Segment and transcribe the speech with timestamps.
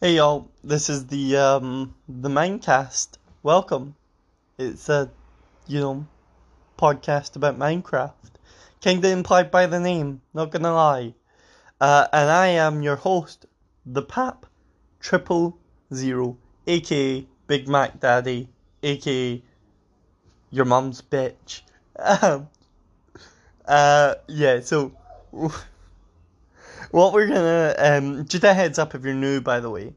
[0.00, 3.16] Hey y'all, this is the um the Minecast.
[3.44, 3.94] Welcome.
[4.58, 5.08] It's a
[5.68, 6.06] you know
[6.76, 8.12] podcast about Minecraft.
[8.80, 11.14] Kinda implied by the name, not gonna lie.
[11.80, 13.46] Uh, and I am your host,
[13.86, 14.46] the Pap
[14.98, 15.56] Triple
[15.94, 16.36] Zero,
[16.66, 18.48] aka Big Mac Daddy,
[18.82, 19.42] aka
[20.50, 21.62] your mum's bitch.
[21.96, 22.48] Um,
[23.64, 24.92] uh, yeah, so
[26.94, 29.92] what we're gonna um just a heads up if you're new by the way.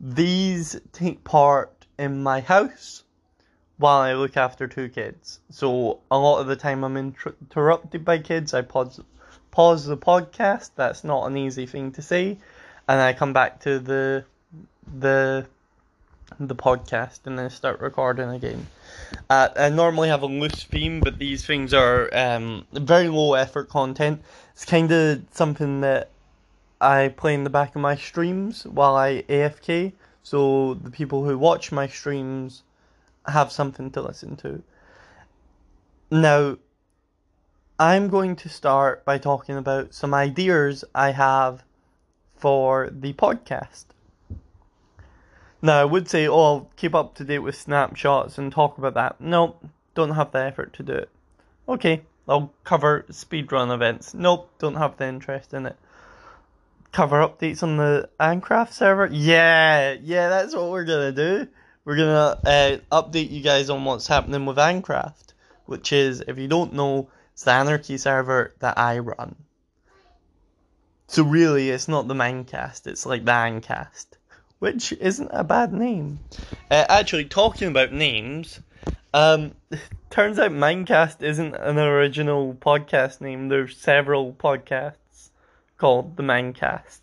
[0.00, 3.02] These take part in my house
[3.76, 5.40] while i look after two kids.
[5.50, 8.54] So a lot of the time i'm inter- interrupted by kids.
[8.54, 9.00] I pause
[9.50, 10.70] pause the podcast.
[10.76, 12.38] That's not an easy thing to say.
[12.88, 14.24] And i come back to the
[15.00, 15.44] the
[16.38, 18.64] the podcast and then start recording again.
[19.28, 23.68] Uh, I normally have a loose theme, but these things are um, very low effort
[23.70, 24.22] content.
[24.52, 26.10] It's kind of something that
[26.80, 31.36] I play in the back of my streams while I AFK, so the people who
[31.36, 32.62] watch my streams
[33.26, 34.62] have something to listen to.
[36.10, 36.56] Now,
[37.80, 41.64] I'm going to start by talking about some ideas I have
[42.36, 43.86] for the podcast.
[45.60, 48.94] Now, I would say, oh, I'll keep up to date with snapshots and talk about
[48.94, 49.20] that.
[49.20, 51.10] Nope, don't have the effort to do it.
[51.68, 54.14] Okay, I'll cover speedrun events.
[54.14, 55.76] Nope, don't have the interest in it
[56.92, 59.08] cover updates on the Minecraft server?
[59.10, 61.48] Yeah, yeah, that's what we're gonna do.
[61.84, 65.34] We're gonna uh, update you guys on what's happening with Ancraft,
[65.66, 69.36] which is, if you don't know, it's the Anarchy server that I run.
[71.06, 74.18] So really, it's not the Minecast, it's like the Ancast,
[74.58, 76.18] which isn't a bad name.
[76.70, 78.60] Uh, actually, talking about names,
[79.14, 79.52] um,
[80.10, 83.48] turns out Minecast isn't an original podcast name.
[83.48, 85.07] There's several podcasts
[85.78, 87.00] called the Minecast.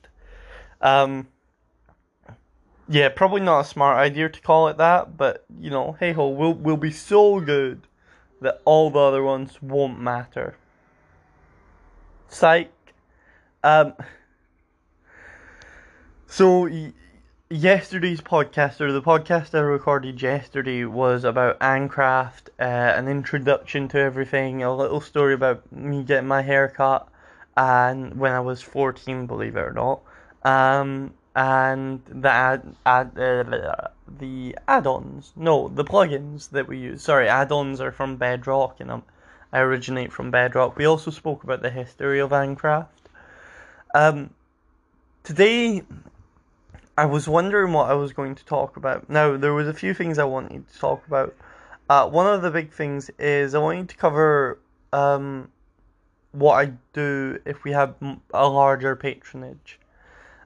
[0.81, 1.27] Um,
[2.87, 6.29] yeah, probably not a smart idea to call it that, but you know, hey ho,
[6.29, 7.87] we'll we'll be so good
[8.41, 10.55] that all the other ones won't matter.
[12.27, 12.71] Psych.
[13.63, 13.93] Um.
[16.27, 16.67] So
[17.49, 23.99] yesterday's podcast, or the podcast I recorded yesterday, was about Ancraft, uh, an introduction to
[23.99, 27.07] everything, a little story about me getting my hair cut,
[27.57, 30.01] and when I was 14, believe it or not.
[30.43, 33.87] Um, and the ad, ad uh,
[34.19, 37.01] the add-ons, no, the plugins that we use.
[37.01, 39.03] Sorry, add-ons are from Bedrock, and I'm,
[39.51, 40.77] I originate from Bedrock.
[40.77, 42.87] We also spoke about the history of Minecraft.
[43.93, 44.29] Um,
[45.23, 45.83] today,
[46.97, 49.09] I was wondering what I was going to talk about.
[49.09, 51.35] Now, there was a few things I wanted to talk about.
[51.89, 54.59] Uh, one of the big things is I wanted to cover
[54.93, 55.49] um,
[56.35, 57.95] what I do if we have
[58.33, 59.79] a larger patronage.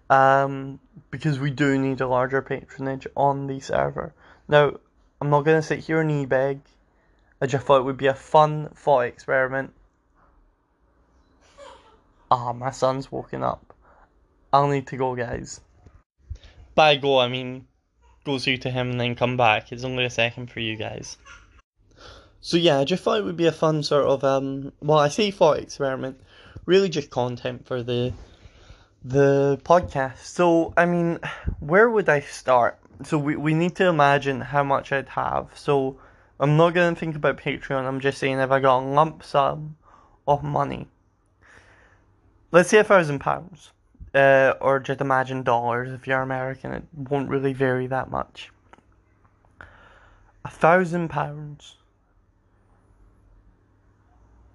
[0.10, 0.80] Um,
[1.12, 4.14] because we do need a larger patronage on the server.
[4.48, 4.74] Now,
[5.22, 6.62] I'm not going to sit here and e-beg.
[7.42, 9.74] I just thought it would be a fun thought experiment.
[12.32, 13.74] Ah, my son's woken up.
[14.52, 15.62] I'll need to go, guys.
[16.76, 17.68] By go, I mean
[18.24, 19.72] go through to him and then come back.
[19.72, 21.18] It's only a second for you guys.
[22.42, 25.10] So yeah, I just thought it would be a fun sort of um well I
[25.10, 26.20] say thought experiment,
[26.66, 28.14] really just content for the
[29.04, 30.20] the podcast.
[30.20, 31.20] So I mean,
[31.60, 32.80] where would I start?
[33.04, 35.50] So we we need to imagine how much I'd have.
[35.56, 35.98] So
[36.40, 39.76] I'm not gonna think about Patreon, I'm just saying if I got a lump sum
[40.28, 40.88] of money.
[42.52, 43.72] Let's say a thousand pounds.
[44.16, 48.50] Uh, or just imagine dollars if you're American, it won't really vary that much.
[50.44, 51.76] A thousand pounds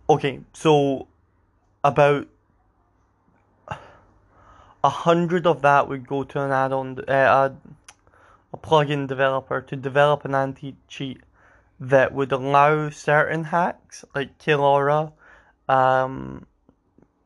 [0.06, 1.08] Okay, so
[1.82, 2.26] about
[4.84, 7.56] a hundred of that would go to an add-on, uh, a,
[8.52, 11.22] a plugin developer to develop an anti-cheat
[11.80, 15.10] that would allow certain hacks like Kill Aura,
[15.70, 16.44] um,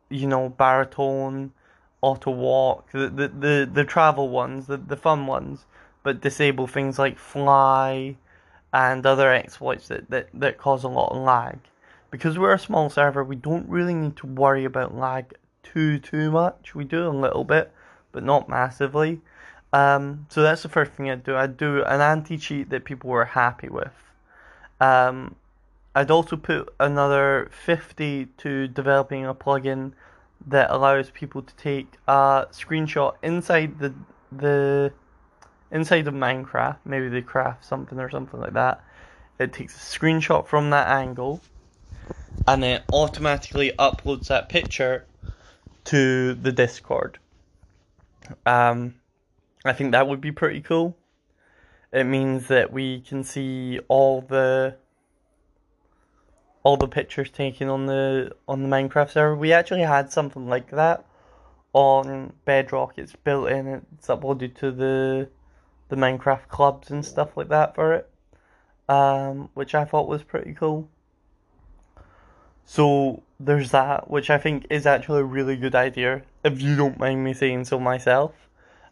[0.08, 1.52] you know, baritone,
[2.00, 5.66] auto walk, the, the, the, the travel ones, the, the fun ones,
[6.04, 8.16] but disable things like fly
[8.72, 11.58] and other exploits that, that, that cause a lot of lag
[12.10, 16.30] because we're a small server, we don't really need to worry about lag too too
[16.30, 16.74] much.
[16.74, 17.72] We do a little bit,
[18.12, 19.20] but not massively.
[19.72, 21.36] Um, so that's the first thing I'd do.
[21.36, 23.92] I'd do an anti cheat that people were happy with.
[24.80, 25.34] Um,
[25.94, 29.92] I'd also put another 50 to developing a plugin
[30.46, 33.92] that allows people to take a screenshot inside the
[34.30, 34.92] the
[35.70, 36.78] inside of Minecraft.
[36.84, 38.82] Maybe they craft something or something like that.
[39.38, 41.40] It takes a screenshot from that angle
[42.46, 45.04] and it automatically uploads that picture
[45.84, 47.18] to the Discord.
[48.46, 48.94] Um,
[49.64, 50.96] I think that would be pretty cool.
[51.92, 54.76] It means that we can see all the
[56.62, 59.36] all the pictures taken on the on the Minecraft server.
[59.36, 61.04] We actually had something like that
[61.72, 62.98] on Bedrock.
[62.98, 63.86] It's built in.
[63.96, 65.28] It's uploaded to the
[65.88, 68.10] the Minecraft clubs and stuff like that for it,
[68.88, 70.88] um, which I thought was pretty cool.
[72.70, 76.20] So there's that, which I think is actually a really good idea.
[76.44, 78.34] If you don't mind me saying so myself,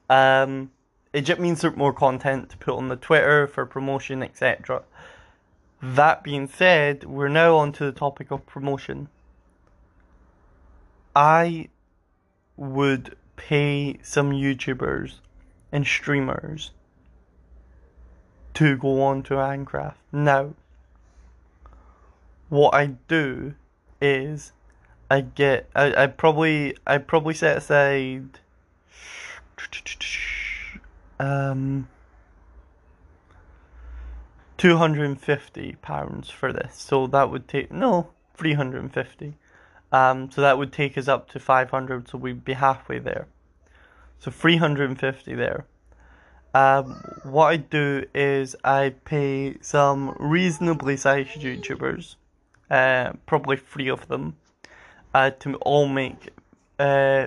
[0.09, 0.71] um,
[1.13, 4.83] it just means there's more content to put on the Twitter for promotion, etc.
[5.83, 9.09] That being said, we're now on to the topic of promotion.
[11.15, 11.69] I
[12.57, 15.17] would pay some YouTubers
[15.71, 16.71] and streamers
[18.55, 19.97] to go on to Minecraft.
[20.13, 20.55] Now,
[22.49, 23.55] what I do
[24.01, 24.53] is
[25.11, 28.41] I get I, I probably I probably set aside
[31.19, 31.89] um
[34.57, 36.77] two hundred and fifty pounds for this.
[36.77, 39.37] So that would take no three hundred and fifty.
[39.93, 42.09] Um, so that would take us up to five hundred.
[42.09, 43.29] So we'd be halfway there.
[44.19, 45.67] So three hundred and fifty there.
[46.55, 52.17] Um, what I do is I pay some reasonably sized YouTubers,
[52.71, 54.37] uh, probably three of them,
[55.15, 56.31] uh, to all make,
[56.79, 57.27] uh,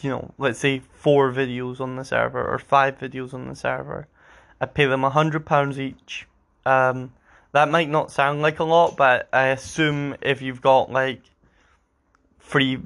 [0.00, 4.06] you know, let's say four videos on the server or five videos on the server.
[4.60, 6.26] I pay them a hundred pounds each.
[6.66, 7.12] Um,
[7.52, 11.22] that might not sound like a lot, but I assume if you've got like
[12.38, 12.80] three,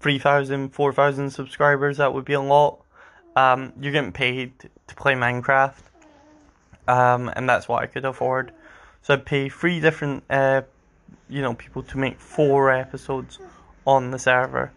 [0.00, 2.80] 3,000, 4,000 subscribers, that would be a lot.
[3.36, 4.52] Um, you're getting paid
[4.86, 5.82] to play Minecraft,
[6.86, 8.52] um, and that's what I could afford.
[9.02, 10.62] So I'd pay three different, uh,
[11.28, 13.38] you know, people to make four episodes
[13.86, 14.72] on the server.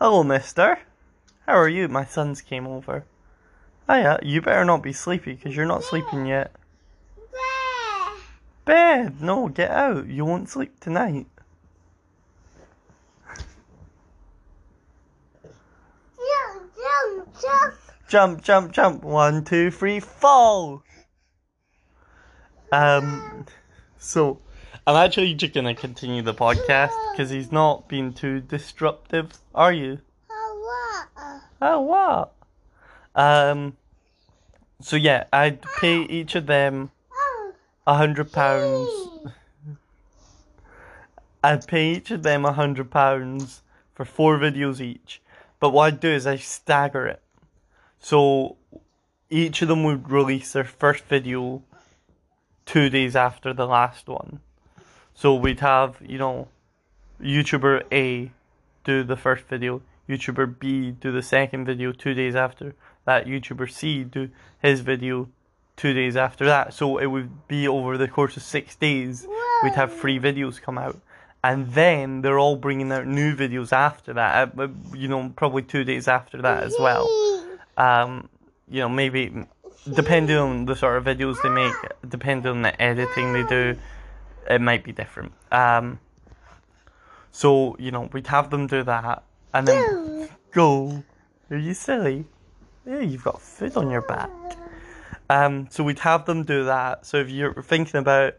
[0.00, 0.78] Hello, Mister.
[1.46, 1.88] How are you?
[1.88, 3.04] My sons came over.
[3.88, 6.52] Hiya, you better not be sleepy because you're not sleeping yet.
[8.64, 9.22] Bed!
[9.22, 10.08] No, get out.
[10.08, 11.26] You won't sleep tonight.
[16.76, 17.74] Jump, jump.
[18.08, 19.04] Jump, jump, jump.
[19.04, 20.82] One, two, three, fall.
[22.70, 23.46] Um,
[23.96, 24.38] so
[24.88, 29.34] I'm actually just gonna continue the podcast because he's not being too disruptive.
[29.54, 29.98] Are you?
[30.30, 31.40] Hello.
[31.60, 32.32] Oh, what?
[33.14, 33.76] Um,
[34.80, 37.52] so yeah, I'd pay each of them Oh,
[37.86, 38.88] a hundred pounds.
[41.44, 43.60] I'd pay each of them a hundred pounds
[43.94, 45.20] for four videos each.
[45.60, 47.20] But what I'd do is I stagger it.
[47.98, 48.56] So
[49.28, 51.62] each of them would release their first video
[52.64, 54.40] two days after the last one.
[55.18, 56.46] So we'd have, you know,
[57.20, 58.30] YouTuber A
[58.84, 63.68] do the first video, YouTuber B do the second video two days after that, YouTuber
[63.68, 64.30] C do
[64.62, 65.28] his video
[65.76, 66.72] two days after that.
[66.72, 69.26] So it would be over the course of six days,
[69.64, 71.00] we'd have three videos come out.
[71.42, 75.82] And then they're all bringing out new videos after that, uh, you know, probably two
[75.82, 77.08] days after that as well.
[77.76, 78.28] Um,
[78.70, 79.46] you know, maybe
[79.92, 81.74] depending on the sort of videos they make,
[82.08, 83.76] depending on the editing they do,
[84.48, 85.32] it might be different.
[85.52, 86.00] Um,
[87.30, 89.22] so you know, we'd have them do that,
[89.54, 91.04] and then go.
[91.50, 92.26] Are you silly?
[92.84, 94.30] Yeah, you've got food on your back.
[95.30, 97.04] Um, so we'd have them do that.
[97.04, 98.34] So if you're thinking about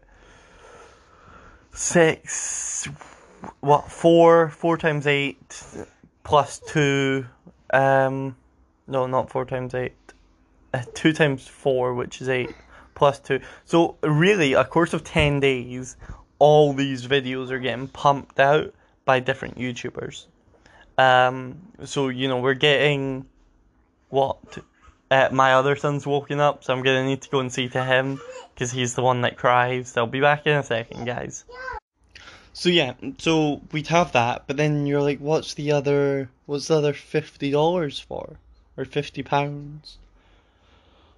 [1.72, 2.88] six,
[3.60, 5.62] what four, four times eight
[6.24, 7.26] plus two,
[7.72, 8.36] um,
[8.86, 9.94] no, not four times eight,
[10.74, 12.54] uh, two times four, which is eight,
[13.00, 13.40] plus two.
[13.64, 15.96] So really, a course of ten days,
[16.38, 18.74] all these videos are getting pumped out
[19.06, 20.26] by different YouTubers.
[20.98, 23.24] Um, so you know we're getting
[24.10, 24.36] what
[25.10, 27.82] uh, my other son's woken up, so I'm gonna need to go and see to
[27.82, 28.20] him
[28.52, 29.92] because he's the one that cries.
[29.92, 31.44] So I'll be back in a second, guys.
[32.52, 36.28] So yeah, so we'd have that, but then you're like, what's the other?
[36.44, 38.36] What's the other fifty dollars for,
[38.76, 39.96] or fifty pounds,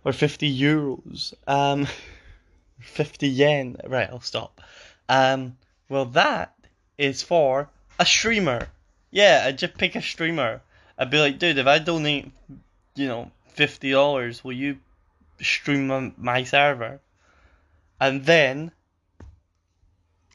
[0.05, 1.35] or fifty euros?
[1.47, 1.87] Um,
[2.81, 3.77] fifty yen.
[3.87, 4.61] Right, I'll stop.
[5.09, 5.57] Um,
[5.89, 6.55] well, that
[6.99, 7.69] is for
[7.99, 8.69] a streamer.
[9.11, 10.63] Yeah, I'd just pick a streamer.
[10.99, 12.31] I'd be like, dude, if I donate,
[12.95, 14.79] you know, fifty dollars, will you
[15.41, 17.01] stream my server?
[18.01, 18.73] And then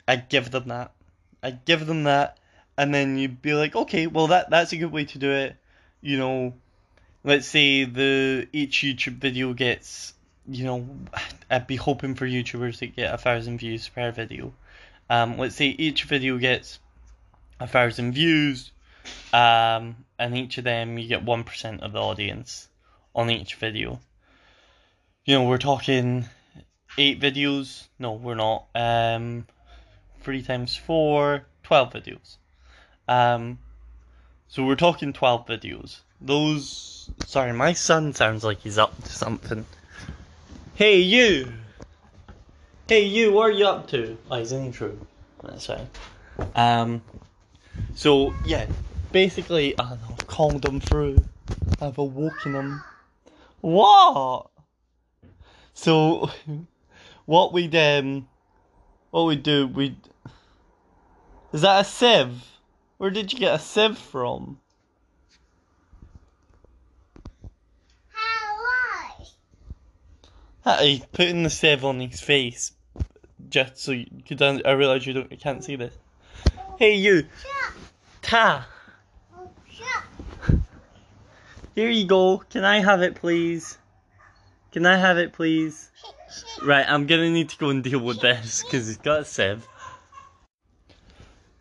[0.08, 0.92] I'd give them that.
[1.44, 2.38] I'd give them that,
[2.78, 5.56] and then you'd be like, okay, well that that's a good way to do it.
[6.02, 6.54] You know,
[7.28, 10.14] let's say the each YouTube video gets,
[10.48, 10.88] you know,
[11.52, 14.54] I'd be hoping for YouTubers to get a thousand views per video.
[15.10, 16.80] Um, let's say each video gets
[17.60, 18.72] a thousand views,
[19.34, 22.70] um, and each of them you get one percent of the audience
[23.14, 24.00] on each video.
[25.26, 26.24] You know, we're talking
[26.98, 27.88] eight videos.
[28.00, 28.68] No, we're not.
[28.74, 29.46] Um,
[30.22, 32.38] three times four, 12 videos.
[33.10, 33.60] Um,
[34.48, 36.00] so we're talking 12 videos.
[36.22, 37.10] Those.
[37.26, 39.66] Sorry, my son sounds like he's up to something.
[40.76, 41.52] Hey, you!
[42.88, 44.18] Hey, you, what are you up to?
[44.32, 45.08] Oh, he's in the room.
[45.44, 45.88] That's right.
[46.56, 47.02] Um,
[47.96, 48.66] so, yeah,
[49.12, 51.24] basically, I know, I've called him through.
[51.82, 52.84] I've awoken him.
[53.62, 54.50] What?
[55.74, 56.32] So,
[57.26, 58.28] what we'd, um,
[59.12, 59.98] what we'd do, we'd.
[61.54, 62.42] Is that a sieve?
[62.98, 64.60] Where did you get a sieve from?
[70.76, 72.74] He's putting the sieve on his face
[73.50, 74.42] just so you could.
[74.42, 75.94] I realize you don't, you can't see this.
[76.78, 77.26] Hey, you.
[78.22, 78.68] Ta.
[81.76, 82.40] Here you go.
[82.50, 83.78] Can I have it, please?
[84.72, 85.92] Can I have it, please?
[86.64, 89.68] Right, I'm gonna need to go and deal with this because he's got a sieve.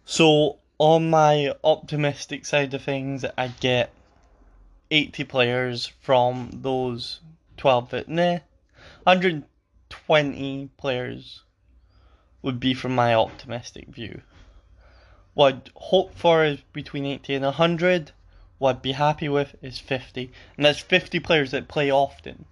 [0.04, 3.90] So, on my optimistic side of things, I get
[4.90, 7.20] 80 players from those
[7.56, 8.08] 12 bit.
[8.08, 8.38] Nah,
[9.06, 11.42] 120 players
[12.42, 14.20] would be from my optimistic view.
[15.32, 18.10] What I'd hope for is between 80 and 100.
[18.58, 20.32] What I'd be happy with is 50.
[20.56, 22.46] And that's 50 players that play often.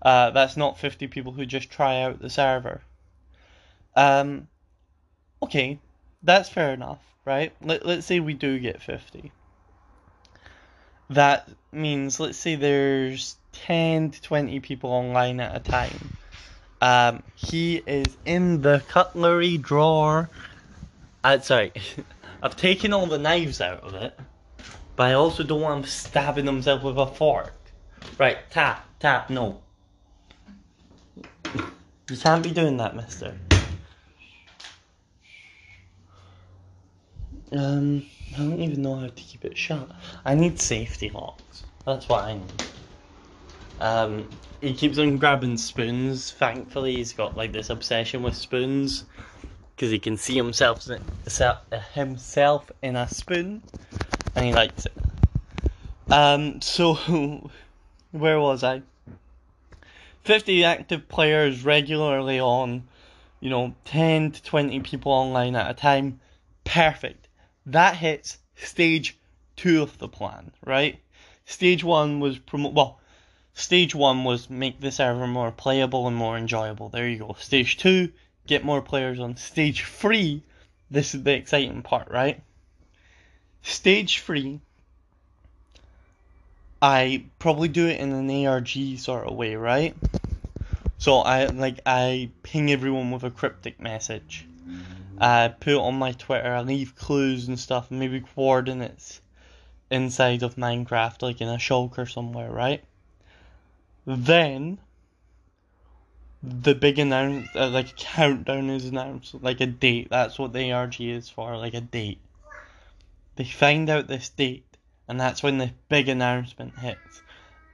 [0.00, 2.82] Uh, that's not 50 people who just try out the server.
[3.96, 4.46] Um,
[5.42, 5.80] okay,
[6.22, 7.52] that's fair enough, right?
[7.60, 9.32] Let, let's say we do get 50.
[11.10, 16.16] That means, let's say there's 10 to 20 people online at a time.
[16.80, 20.28] Um, he is in the cutlery drawer.
[21.24, 21.72] Uh, sorry,
[22.42, 24.18] I've taken all the knives out of it,
[24.94, 27.54] but I also don't want him stabbing himself with a fork.
[28.18, 29.60] Right, tap, tap, no.
[32.08, 33.36] You can't be doing that, mister.
[37.52, 39.90] Um, I don't even know how to keep it shut.
[40.24, 41.64] I need safety locks.
[41.84, 42.62] That's what I need.
[43.80, 44.28] Um,
[44.60, 46.32] he keeps on grabbing spoons.
[46.32, 49.04] Thankfully, he's got like this obsession with spoons
[49.74, 50.88] because he can see himself
[51.92, 53.62] himself in a spoon,
[54.34, 54.92] and he likes it.
[56.10, 56.94] Um, so
[58.12, 58.82] where was I?
[60.24, 62.84] Fifty active players regularly on,
[63.40, 66.20] you know, ten to twenty people online at a time.
[66.64, 67.28] Perfect.
[67.66, 69.18] That hits stage
[69.54, 70.98] two of the plan, right?
[71.44, 72.72] Stage one was promote.
[72.72, 73.00] Well,
[73.58, 76.90] Stage one was make this server more playable and more enjoyable.
[76.90, 77.36] There you go.
[77.38, 78.12] Stage two,
[78.46, 79.38] get more players on.
[79.38, 80.42] Stage three,
[80.90, 82.42] this is the exciting part, right?
[83.62, 84.60] Stage three,
[86.82, 89.96] I probably do it in an ARG sort of way, right?
[90.98, 94.46] So I like I ping everyone with a cryptic message.
[95.18, 96.52] I put on my Twitter.
[96.52, 99.22] I leave clues and stuff, maybe coordinates
[99.90, 102.84] inside of Minecraft, like in a shulker somewhere, right?
[104.08, 104.78] Then
[106.40, 110.10] the big announce uh, like countdown is announced, like a date.
[110.10, 112.20] That's what the ARG is for, like a date.
[113.34, 114.76] They find out this date,
[115.08, 117.20] and that's when the big announcement hits.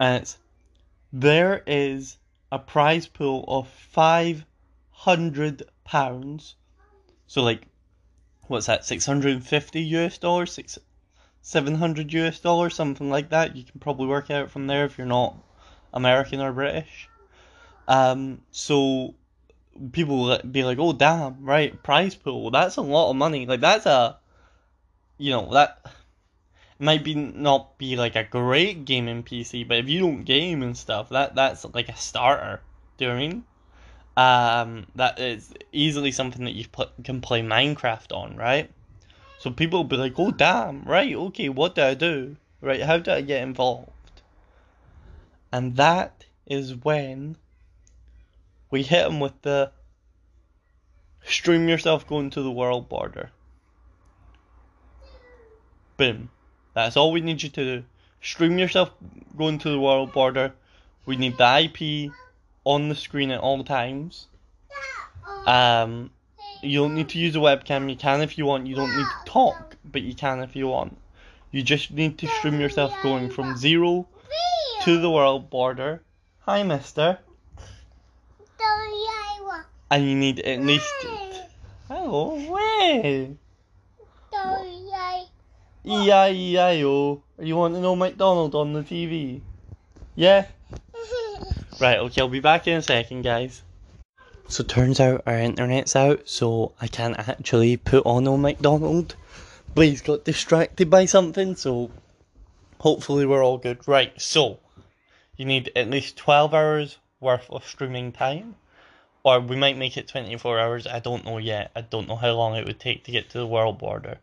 [0.00, 0.38] And it's
[1.12, 2.16] there is
[2.50, 4.46] a prize pool of five
[4.90, 6.54] hundred pounds.
[7.26, 7.66] So like,
[8.46, 8.86] what's that?
[8.86, 10.78] Six hundred and fifty US dollars, six,
[11.42, 13.54] seven hundred US dollars, something like that.
[13.54, 15.36] You can probably work out from there if you're not
[15.92, 17.08] American or British.
[17.88, 19.14] Um, so
[19.92, 21.44] people will be like, "Oh, damn!
[21.44, 22.50] Right, prize pool.
[22.50, 23.46] That's a lot of money.
[23.46, 24.18] Like that's a,
[25.18, 25.84] you know, that
[26.78, 30.76] might be not be like a great gaming PC, but if you don't game and
[30.76, 32.60] stuff, that that's like a starter.
[32.96, 33.44] Do you know I mean?
[34.14, 38.70] Um, that is easily something that you pl- can play Minecraft on, right?
[39.38, 40.82] So people will be like, "Oh, damn!
[40.84, 42.36] Right, okay, what do I do?
[42.60, 43.90] Right, how do I get involved?"
[45.52, 47.36] And that is when
[48.70, 49.70] we hit him with the
[51.22, 53.30] stream yourself going to the world border.
[55.98, 56.30] Boom.
[56.74, 57.84] That's all we need you to do.
[58.22, 58.92] Stream yourself
[59.36, 60.54] going to the world border.
[61.04, 62.14] We need the IP
[62.64, 64.28] on the screen at all times.
[65.44, 66.10] Um,
[66.62, 67.90] you don't need to use a webcam.
[67.90, 68.66] You can if you want.
[68.66, 70.96] You don't need to talk, but you can if you want.
[71.50, 74.08] You just need to stream yourself going from zero
[74.84, 76.02] to the world border.
[76.40, 77.18] Hi, mister.
[79.90, 80.92] And you need at least.
[81.88, 83.36] Oh, way!
[85.84, 87.22] E-I-E-I-O.
[87.38, 89.40] You want to know McDonald on the TV?
[90.16, 90.46] Yeah.
[91.80, 93.62] Right, okay, I'll be back in a second, guys.
[94.46, 99.16] So turns out our internet's out, so I can't actually put on Old McDonald.
[99.74, 101.90] But he's got distracted by something, so
[102.78, 103.88] hopefully we're all good.
[103.88, 104.60] Right, so
[105.36, 108.56] you need at least 12 hours worth of streaming time.
[109.24, 111.70] Or we might make it 24 hours, I don't know yet.
[111.76, 114.18] I don't know how long it would take to get to the world border.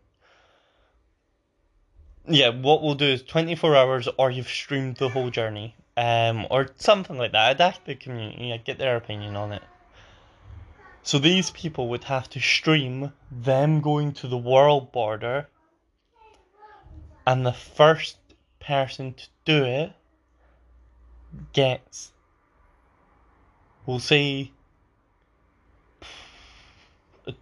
[2.28, 5.74] Yeah, what we'll do is 24 hours or you've streamed the whole journey.
[5.96, 7.50] Um, or something like that.
[7.50, 9.62] I'd ask the community, I'd get their opinion on it.
[11.02, 15.48] So these people would have to stream them going to the world border,
[17.26, 18.18] and the first
[18.60, 19.92] person to do it
[21.52, 22.12] gets,
[23.86, 24.50] we'll say,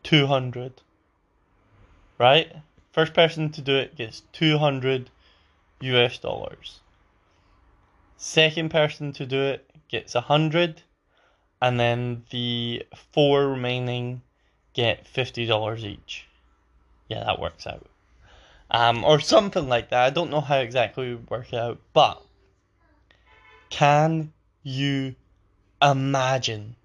[0.03, 0.83] 200.
[2.19, 2.53] Right?
[2.93, 5.11] First person to do it gets 200
[5.81, 6.81] US dollars.
[8.17, 10.83] Second person to do it gets 100
[11.61, 14.23] and then the four remaining
[14.75, 16.27] get fifty dollars each.
[17.09, 17.87] Yeah, that works out.
[18.71, 20.05] Um, or something like that.
[20.05, 22.23] I don't know how exactly we work it out, but
[23.71, 24.33] can
[24.63, 25.15] you
[25.81, 26.77] imagine?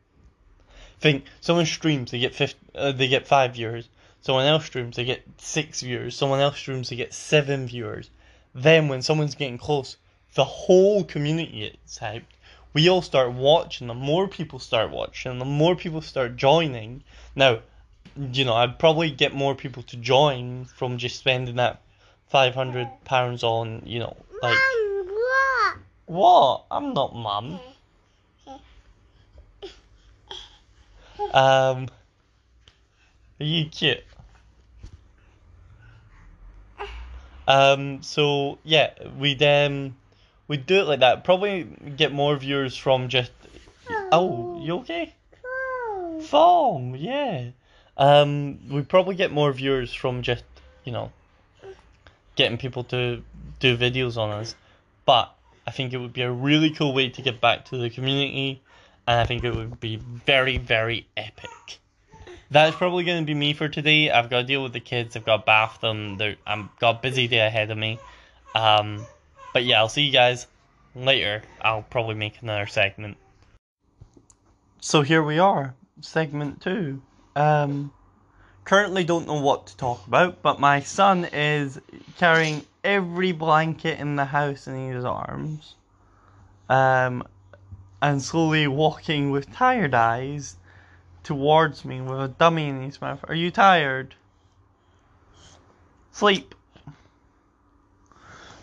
[1.00, 3.90] Think someone streams, they get 50, uh, they get five viewers.
[4.22, 6.16] Someone else streams, they get six viewers.
[6.16, 8.10] Someone else streams, they get seven viewers.
[8.56, 9.98] Then when someone's getting close,
[10.36, 12.24] the whole community is hyped
[12.74, 17.04] we all start watching, the more people start watching, the more people start joining.
[17.36, 17.60] Now,
[18.32, 21.82] you know, I'd probably get more people to join from just spending that
[22.28, 24.58] five hundred pounds on, you know, like.
[26.14, 26.66] What?
[26.70, 27.60] I'm not mum.
[31.34, 31.88] Um.
[33.40, 34.04] Are you cute?
[37.48, 38.04] Um.
[38.04, 39.96] So yeah, we'd um
[40.48, 41.24] we do it like that.
[41.24, 41.64] Probably
[41.96, 43.32] get more viewers from just.
[44.12, 45.14] Oh, you okay?
[46.22, 47.50] Foam, yeah.
[47.98, 50.44] Um, we probably get more viewers from just
[50.84, 51.12] you know
[52.36, 53.22] getting people to
[53.60, 54.56] do videos on us,
[55.06, 57.90] but I think it would be a really cool way to get back to the
[57.90, 58.62] community,
[59.08, 61.80] and I think it would be very very epic.
[62.52, 64.12] That's probably going to be me for today.
[64.12, 65.16] I've got to deal with the kids.
[65.16, 66.18] I've got to bath them.
[66.18, 67.98] They're, I've got a busy day ahead of me.
[68.54, 69.06] Um,
[69.54, 70.46] but yeah, I'll see you guys
[70.96, 71.42] later.
[71.62, 73.18] I'll probably make another segment.
[74.82, 77.02] So here we are, segment two.
[77.36, 77.92] Um,
[78.66, 81.80] currently don't know what to talk about, but my son is
[82.18, 85.76] carrying every blanket in the house in his arms.
[86.70, 87.24] Um,
[88.02, 90.58] and slowly walking with tired eyes
[91.24, 93.24] towards me with a dummy in his mouth.
[93.28, 94.16] Are you tired?
[96.12, 96.54] Sleep.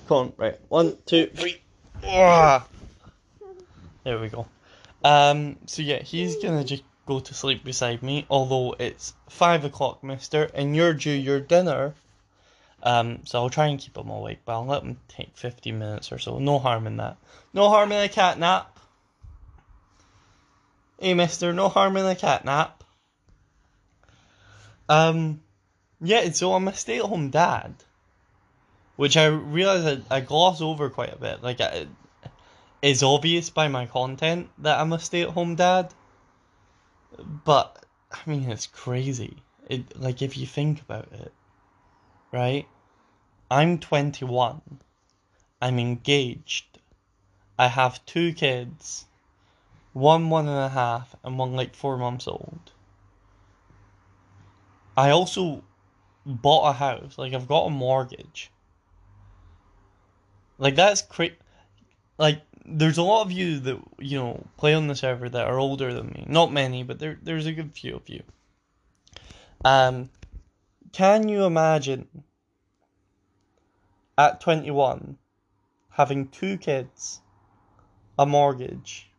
[0.08, 0.58] Come on, right.
[0.68, 1.60] One, two, three.
[4.04, 4.46] There we go.
[5.04, 10.04] Um, so yeah, he's gonna just go to sleep beside me, although it's five o'clock,
[10.04, 11.94] mister, and you're due your dinner.
[12.82, 16.12] Um, so I'll try and keep them awake, but I'll let them take 15 minutes
[16.12, 16.38] or so.
[16.38, 17.18] No harm in that.
[17.52, 18.78] No harm in a cat nap.
[20.98, 22.84] Hey, mister, no harm in a cat nap.
[24.88, 25.40] Um,
[26.00, 27.74] yeah, so I'm a stay at home dad
[29.00, 31.42] which I realize I, I gloss over quite a bit.
[31.42, 31.86] Like, I,
[32.82, 35.94] it's obvious by my content that I'm a stay-at-home dad,
[37.46, 39.38] but I mean it's crazy.
[39.68, 41.32] It like if you think about it,
[42.32, 42.66] right?
[43.50, 44.60] I'm 21.
[45.60, 46.78] I'm engaged.
[47.58, 49.06] I have two kids,
[49.92, 52.72] one one and a half and one like four months old.
[54.96, 55.62] I also
[56.24, 57.18] bought a house.
[57.18, 58.50] Like I've got a mortgage.
[60.58, 61.36] Like that's crazy.
[62.18, 65.58] Like there's a lot of you that you know play on the server that are
[65.58, 66.24] older than me.
[66.28, 68.22] Not many, but there there's a good few of you.
[69.64, 70.08] Um,
[70.92, 72.24] can you imagine
[74.18, 75.16] at 21
[75.90, 77.20] having two kids,
[78.18, 79.10] a mortgage,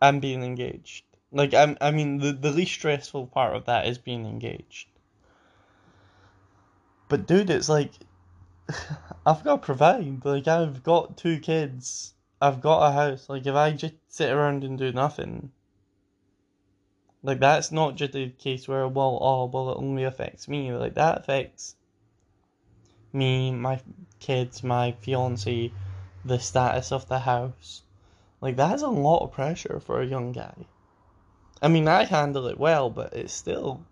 [0.00, 1.04] and being engaged?
[1.30, 4.88] Like I I mean the the least stressful part of that is being engaged.
[7.08, 7.92] But dude, it's like
[9.26, 10.24] I've got to provide.
[10.24, 12.14] Like I've got two kids.
[12.40, 13.28] I've got a house.
[13.28, 15.52] Like if I just sit around and do nothing,
[17.22, 20.72] like that's not just a case where well, oh well, it only affects me.
[20.72, 21.76] Like that affects
[23.12, 23.80] me, my
[24.20, 25.72] kids, my fiance,
[26.24, 27.82] the status of the house.
[28.40, 30.66] Like that's a lot of pressure for a young guy.
[31.60, 33.84] I mean, I handle it well, but it's still,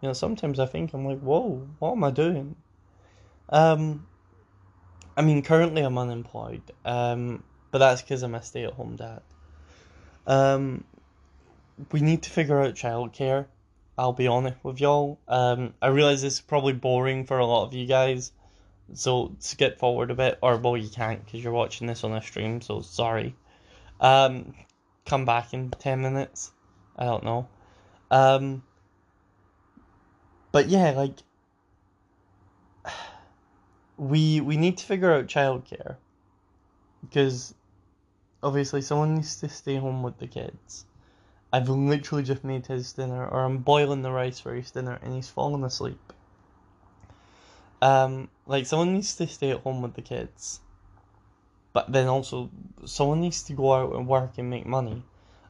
[0.00, 2.54] you know, sometimes I think I'm like, whoa, what am I doing?
[3.48, 4.06] Um,
[5.16, 9.22] I mean, currently I'm unemployed, um, but that's because I'm a stay-at-home dad.
[10.26, 10.84] Um,
[11.90, 13.46] we need to figure out childcare.
[13.98, 15.18] I'll be honest with y'all.
[15.28, 18.32] Um, I realize this is probably boring for a lot of you guys,
[18.94, 22.22] so skip forward a bit, or well, you can't because you're watching this on a
[22.22, 22.60] stream.
[22.60, 23.34] So sorry.
[24.00, 24.54] Um,
[25.04, 26.52] come back in ten minutes.
[26.96, 27.48] I don't know.
[28.10, 28.62] Um,
[30.52, 31.18] but yeah, like
[33.96, 35.96] we we need to figure out childcare
[37.02, 37.54] because
[38.42, 40.86] obviously someone needs to stay home with the kids.
[41.52, 45.14] I've literally just made his dinner, or I'm boiling the rice for his dinner, and
[45.14, 46.12] he's fallen asleep.
[47.82, 50.60] Um, like someone needs to stay at home with the kids,
[51.72, 52.48] but then also
[52.84, 55.02] someone needs to go out and work and make money.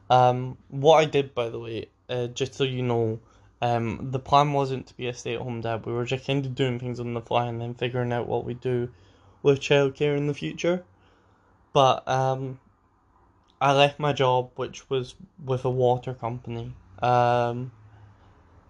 [0.09, 3.19] Um, what I did, by the way, uh, just so you know,
[3.61, 5.85] um, the plan wasn't to be a stay-at-home dad.
[5.85, 8.43] We were just kind of doing things on the fly and then figuring out what
[8.43, 8.89] we do
[9.41, 10.83] with childcare in the future.
[11.71, 12.59] But um,
[13.63, 17.71] I left my job, which was with a water company, um,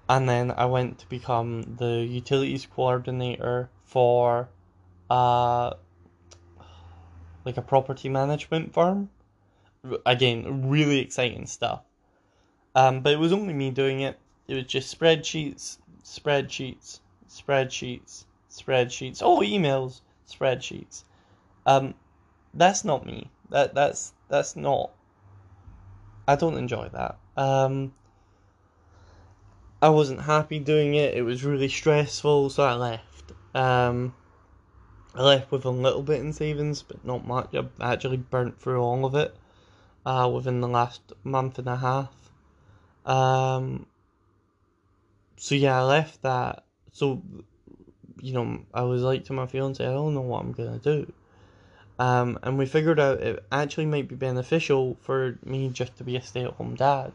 [0.07, 4.49] and then I went to become the utilities coordinator for,
[5.09, 5.73] uh,
[7.43, 9.09] like a property management firm.
[10.05, 11.81] Again, really exciting stuff.
[12.75, 14.19] Um, but it was only me doing it.
[14.47, 19.23] It was just spreadsheets, spreadsheets, spreadsheets, spreadsheets.
[19.23, 21.03] Oh, emails, spreadsheets.
[21.65, 21.95] Um,
[22.53, 23.31] that's not me.
[23.49, 24.89] That that's that's not.
[26.27, 27.19] I don't enjoy that.
[27.37, 27.93] Um,
[29.79, 31.13] I wasn't happy doing it.
[31.13, 33.31] It was really stressful, so I left.
[33.53, 34.15] Um,
[35.13, 37.53] I left with a little bit in savings, but not much.
[37.53, 39.35] I actually burnt through all of it
[40.03, 42.11] uh, within the last month and a half.
[43.05, 43.85] Um,
[45.37, 46.65] so yeah, I left that.
[46.91, 47.21] So,
[48.19, 51.13] you know, I was like to my fiance, I don't know what I'm gonna do.
[51.99, 56.15] Um, and we figured out it actually might be beneficial for me just to be
[56.15, 57.11] a stay-at-home dad.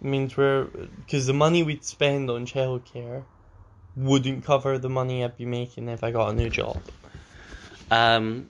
[0.00, 3.24] It means we're because the money we'd spend on childcare
[3.94, 6.80] wouldn't cover the money I'd be making if I got a new job.
[7.90, 8.46] Um,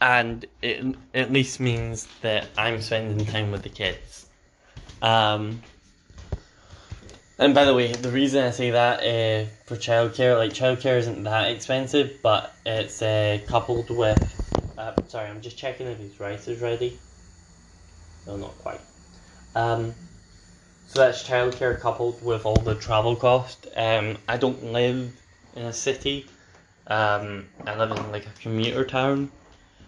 [0.00, 4.26] and it at least means that I'm spending time with the kids.
[5.02, 5.62] Um,
[7.38, 11.22] and by the way, the reason I say that uh, for childcare, like childcare isn't
[11.22, 14.34] that expensive, but it's uh, coupled with.
[14.76, 16.98] Uh, sorry, I'm just checking if his rice is ready.
[18.26, 18.80] No, not quite.
[19.54, 19.94] Um,
[20.88, 23.68] so that's childcare coupled with all the travel cost.
[23.76, 25.12] Um, I don't live
[25.54, 26.26] in a city.
[26.88, 29.30] Um, I live in like a commuter town,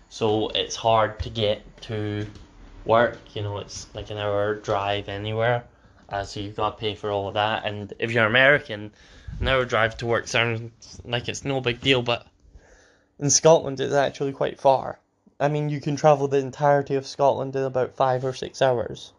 [0.09, 2.27] so it's hard to get to
[2.85, 3.19] work.
[3.35, 5.65] You know, it's like an hour drive anywhere.
[6.11, 7.65] Uh, so you've got to pay for all of that.
[7.65, 8.91] And if you're American,
[9.39, 12.27] an hour drive to work sounds like it's no big deal, but
[13.19, 14.99] in Scotland it's actually quite far.
[15.39, 19.13] I mean, you can travel the entirety of Scotland in about five or six hours.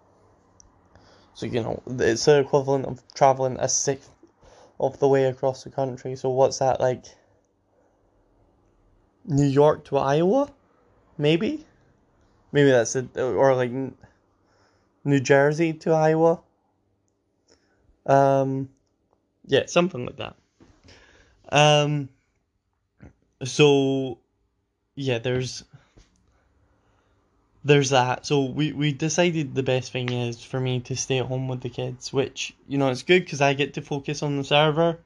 [1.33, 4.11] So, you know, it's the equivalent of traveling a sixth
[4.79, 6.15] of the way across the country.
[6.15, 7.05] So, what's that like?
[9.25, 10.51] New York to Iowa?
[11.17, 11.65] Maybe?
[12.51, 13.17] Maybe that's it.
[13.17, 13.71] Or like
[15.03, 16.41] New Jersey to Iowa?
[18.05, 18.69] Um,
[19.45, 20.35] yeah, something like that.
[21.51, 22.09] Um,
[23.43, 24.19] so
[24.95, 25.63] yeah, there's
[27.63, 28.25] there's that.
[28.25, 31.61] So we we decided the best thing is for me to stay at home with
[31.61, 34.99] the kids, which you know it's good because I get to focus on the server.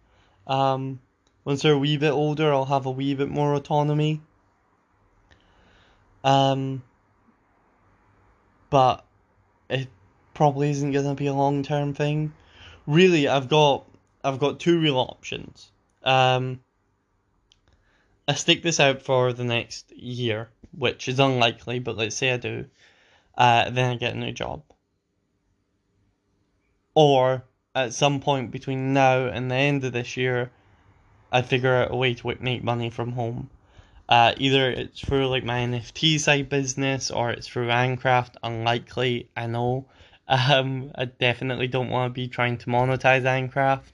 [0.47, 0.99] Um,
[1.43, 4.21] once they're a wee bit older, I'll have a wee bit more autonomy.
[6.23, 6.81] Um,
[8.69, 9.05] but
[9.69, 9.87] it
[10.33, 12.33] probably isn't gonna be a long term thing
[12.87, 13.85] really, I've got
[14.23, 15.71] I've got two real options.
[16.03, 16.59] Um,
[18.27, 22.37] I stick this out for the next year, which is unlikely, but let's say I
[22.37, 22.65] do.
[23.37, 24.63] Uh, then I get a new job.
[26.95, 27.43] Or
[27.75, 30.49] at some point between now and the end of this year,
[31.31, 33.49] I figure out a way to make money from home.
[34.07, 38.35] Uh, either it's through like my NFT side business or it's through Aincraft.
[38.43, 39.85] Unlikely, I know.
[40.27, 43.91] Um, I definitely don't want to be trying to monetize Aincraft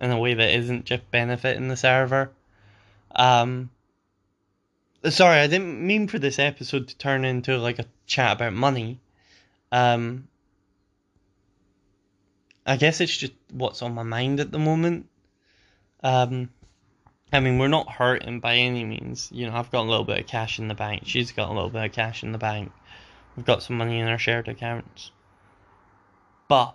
[0.00, 2.30] in a way that isn't just benefiting the server.
[3.14, 3.70] Um,
[5.08, 9.00] sorry, I didn't mean for this episode to turn into like a chat about money.
[9.72, 10.28] Um,
[12.66, 15.06] I guess it's just what's on my mind at the moment.
[16.02, 16.50] Um,
[17.32, 19.30] I mean, we're not hurting by any means.
[19.32, 21.02] You know, I've got a little bit of cash in the bank.
[21.06, 22.72] She's got a little bit of cash in the bank.
[23.36, 25.12] We've got some money in our shared accounts.
[26.50, 26.74] But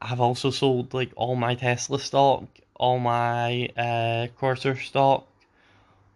[0.00, 5.28] I've also sold like all my Tesla stock, all my uh, Corsair stock,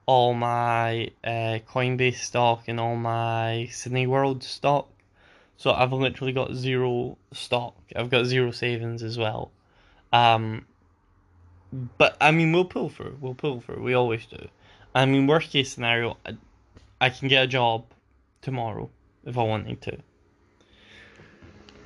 [0.06, 4.88] all my uh, Coinbase stock and all my Disney World stock.
[5.58, 7.76] So I've literally got zero stock.
[7.94, 9.52] I've got zero savings as well.
[10.10, 10.64] Um,
[11.98, 13.18] but I mean, we'll pull through.
[13.20, 13.82] We'll pull through.
[13.82, 14.48] We always do.
[14.94, 16.38] I mean, worst case scenario, I,
[16.98, 17.84] I can get a job
[18.40, 18.88] tomorrow
[19.26, 19.98] if I wanted to.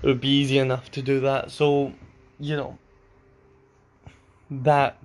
[0.02, 1.50] It would be easy enough to do that.
[1.50, 1.92] So,
[2.38, 2.78] you know,
[4.50, 4.98] that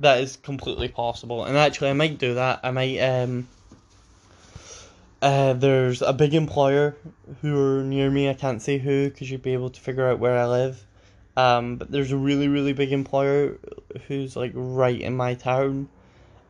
[0.00, 1.44] that is completely possible.
[1.44, 2.60] And actually, I might do that.
[2.62, 3.48] I might um.
[5.22, 6.96] Uh, there's a big employer
[7.42, 8.30] who are near me.
[8.30, 10.86] I can't say who because you'd be able to figure out where I live.
[11.36, 13.58] Um, but there's a really really big employer
[14.08, 15.88] who's like right in my town.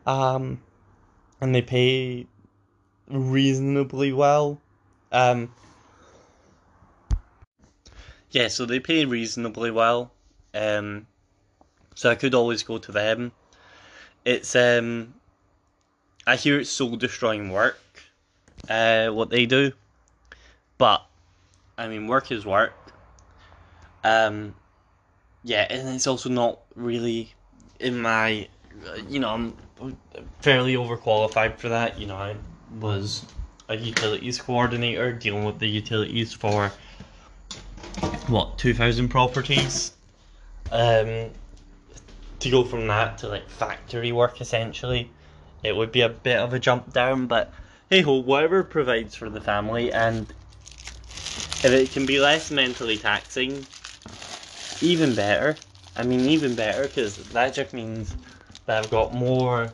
[0.05, 0.61] Um,
[1.41, 2.27] and they pay
[3.09, 4.61] reasonably well.
[5.11, 5.51] Um,
[8.31, 10.11] yeah, so they pay reasonably well.
[10.53, 11.07] Um,
[11.95, 13.31] so I could always go to them.
[14.25, 15.13] It's um,
[16.25, 17.77] I hear it's soul destroying work.
[18.69, 19.71] Uh, what they do,
[20.77, 21.03] but
[21.77, 22.73] I mean, work is work.
[24.03, 24.53] Um,
[25.43, 27.33] yeah, and it's also not really
[27.79, 28.47] in my,
[29.09, 29.29] you know,
[29.81, 29.97] I'm
[30.41, 31.99] fairly overqualified for that.
[31.99, 32.35] You know, I
[32.79, 33.25] was
[33.67, 36.71] a utilities coordinator dealing with the utilities for
[38.31, 39.93] what two thousand properties.
[40.71, 41.31] Um,
[42.39, 45.11] to go from that to like factory work essentially,
[45.63, 47.53] it would be a bit of a jump down, but
[47.89, 50.33] hey ho, whatever provides for the family, and
[51.63, 53.67] if it can be less mentally taxing,
[54.81, 55.57] even better.
[55.95, 58.15] I mean, even better because that just means
[58.65, 59.73] that I've got more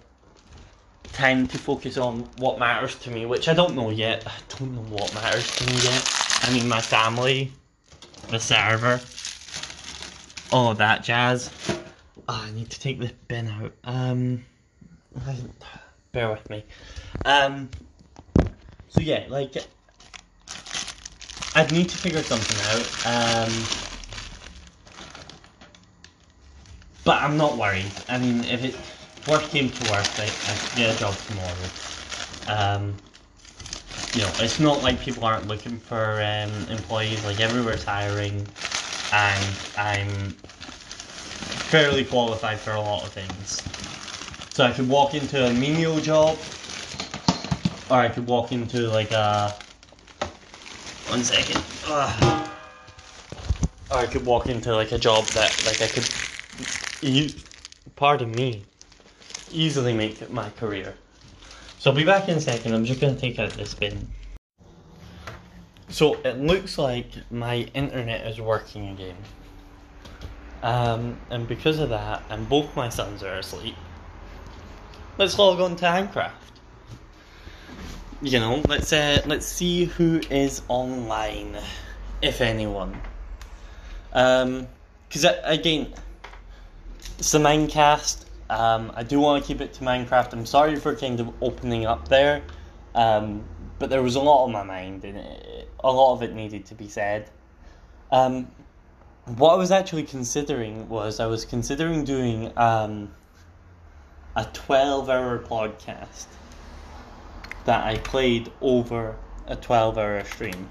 [1.14, 4.24] time to focus on what matters to me, which I don't know yet.
[4.26, 6.04] I don't know what matters to me yet.
[6.44, 7.52] I mean, my family,
[8.30, 9.10] the server,
[10.52, 11.52] all that jazz.
[12.28, 13.74] Oh, I need to take this bin out.
[13.84, 14.46] Um,
[16.12, 16.66] bear with me.
[17.26, 17.70] Um,
[18.88, 19.56] so yeah, like,
[21.56, 22.94] I'd need to figure something out.
[23.04, 23.70] Um,
[27.04, 28.04] but I'm not worried.
[28.10, 28.86] I mean, if it
[29.26, 31.72] worst came to worst, I, I could get a job tomorrow.
[32.48, 33.02] Um,
[34.18, 37.24] you know, it's not like people aren't looking for um, employees.
[37.24, 38.48] Like everywhere's hiring,
[39.12, 40.36] and I'm
[41.70, 43.64] fairly qualified for a lot of things.
[44.54, 46.40] So I could walk into a menial job,
[47.92, 49.54] or I could walk into like a.
[51.06, 51.62] One second.
[51.86, 52.50] Ugh.
[53.92, 56.08] Or I could walk into like a job that like I could.
[57.02, 57.34] You,
[57.96, 58.66] pardon me.
[59.52, 60.96] Easily make my career.
[61.80, 62.74] So I'll be back in a second.
[62.74, 64.08] I'm just gonna take out this bin.
[65.90, 69.16] So it looks like my internet is working again.
[70.64, 73.76] Um, and because of that, and both my sons are asleep,
[75.18, 76.60] let's log on to Ancraft.
[78.22, 81.58] You know, let's uh, let's see who is online,
[82.24, 83.00] if anyone.
[84.14, 84.68] Um,
[85.08, 85.94] because again,
[87.20, 88.26] it's the Minecast.
[88.50, 90.34] Um, I do want to keep it to Minecraft.
[90.34, 92.44] I'm sorry for kind of opening up there,
[92.96, 93.44] um,
[93.78, 96.66] but there was a lot on my mind, and it, a lot of it needed
[96.68, 97.30] to be said.
[98.12, 98.48] Um,
[99.36, 103.12] what I was actually considering was I was considering doing um,
[104.38, 106.28] a 12 hour podcast
[107.66, 110.70] that I played over a 12 hour stream.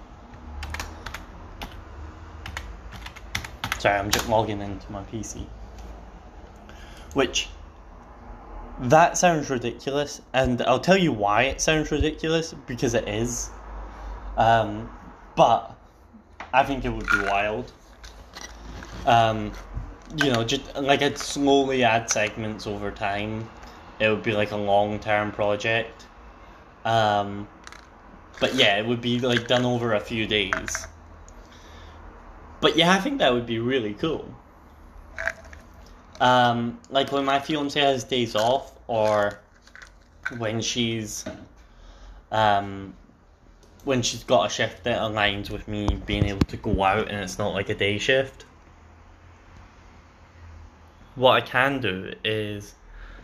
[3.78, 5.44] Sorry, I'm just logging into my PC.
[7.12, 7.48] Which,
[8.78, 13.50] that sounds ridiculous, and I'll tell you why it sounds ridiculous, because it is.
[14.36, 14.90] Um,
[15.36, 15.78] but,
[16.52, 17.72] I think it would be wild
[19.04, 19.56] um,
[20.14, 23.50] you know, just like I'd slowly add segments over time.
[23.98, 26.08] It would be like a long term project.
[26.84, 27.48] Um,
[28.40, 30.88] but yeah, it would be like done over a few days.
[32.60, 34.38] But yeah, I think that would be really cool.
[36.20, 39.38] Um, like when my fiance has days off, or
[40.28, 41.24] when she's,
[42.32, 42.94] um,
[43.84, 47.18] when she's got a shift that aligns with me being able to go out and
[47.18, 48.44] it's not like a day shift
[51.16, 52.74] what I can do is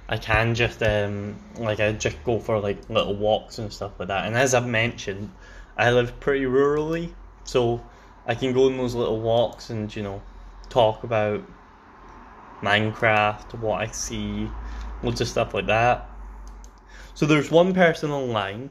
[0.08, 4.08] I can just um like I just go for like little walks and stuff like
[4.08, 4.26] that.
[4.26, 5.30] And as I've mentioned,
[5.76, 7.12] I live pretty rurally,
[7.44, 7.80] so
[8.26, 10.20] I can go on those little walks and you know
[10.68, 11.42] talk about
[12.62, 14.48] Minecraft, what I see,
[15.02, 16.08] loads of stuff like that.
[17.14, 18.70] So there's one person online.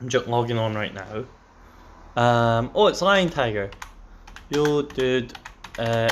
[0.00, 1.24] I'm just logging on right now.
[2.16, 3.70] Um, oh, it's Lion Tiger.
[4.50, 5.32] Yo, dude.
[5.78, 6.08] Uh,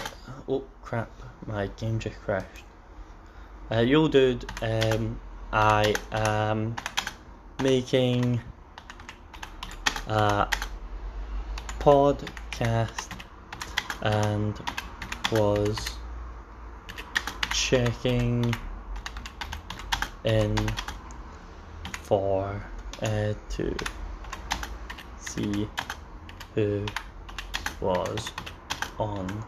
[0.48, 1.10] oh crap
[1.46, 2.64] my game just crashed.
[3.70, 5.18] Uh, yo, dude, um,
[5.52, 6.74] I am
[7.62, 8.40] making
[10.08, 10.48] a
[11.78, 13.10] podcast
[14.02, 14.58] and
[15.32, 15.95] was
[17.66, 18.54] checking
[20.22, 20.56] in
[22.02, 22.62] for
[23.02, 23.74] uh, to
[25.18, 25.68] see
[26.54, 26.86] who
[27.80, 28.30] was
[29.00, 29.44] on.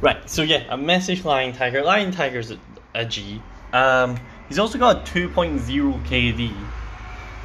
[0.00, 1.82] Right, so yeah, a message Lion Tiger.
[1.82, 2.58] Lion Tiger's a,
[2.94, 3.42] a G.
[3.74, 6.56] Um, he's also got a 2.0 KD.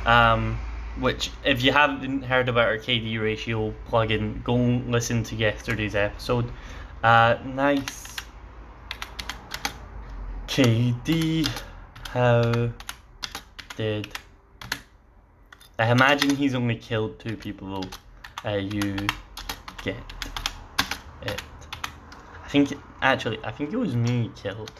[0.05, 0.57] Um,
[0.97, 6.49] which, if you haven't heard about our KD ratio plugin, go listen to yesterday's episode.
[7.03, 8.15] Uh, nice.
[10.47, 11.47] KD,
[12.09, 12.71] how
[13.75, 14.07] did.
[15.77, 18.49] I imagine he's only killed two people though.
[18.49, 18.95] Uh, you
[19.83, 19.97] get
[21.21, 21.41] it.
[22.43, 24.71] I think, actually, I think it was me killed.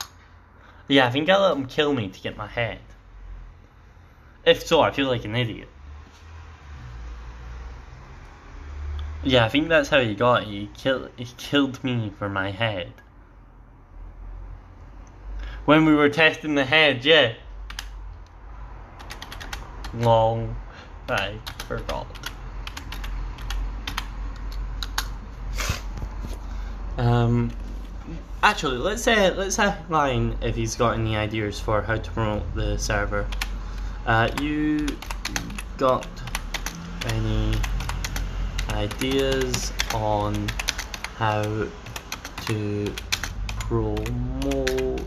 [0.87, 2.79] Yeah, I think I let him kill me to get my head.
[4.45, 5.67] If so, I feel like an idiot.
[9.23, 10.43] Yeah, I think that's how he got.
[10.43, 12.93] He killed, he killed me for my head.
[15.65, 17.33] When we were testing the head, yeah.
[19.93, 20.55] Long.
[21.09, 22.07] I forgot.
[26.97, 27.51] Um,
[28.41, 32.55] actually, let's say let's ask Lion if he's got any ideas for how to promote
[32.55, 33.27] the server.
[34.05, 34.87] Uh, you
[35.77, 36.07] got
[37.07, 37.53] any
[38.77, 40.47] ideas on
[41.15, 41.41] how
[42.45, 42.93] to
[43.59, 45.01] promote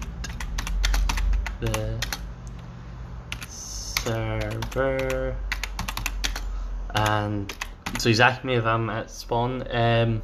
[1.61, 1.99] the
[3.47, 5.37] server?
[6.95, 7.55] And
[7.99, 9.65] so he's asking me if I'm at spawn.
[9.71, 10.23] Um,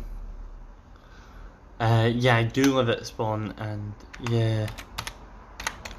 [1.78, 3.92] uh, yeah, I do live at spawn, and
[4.30, 4.66] yeah,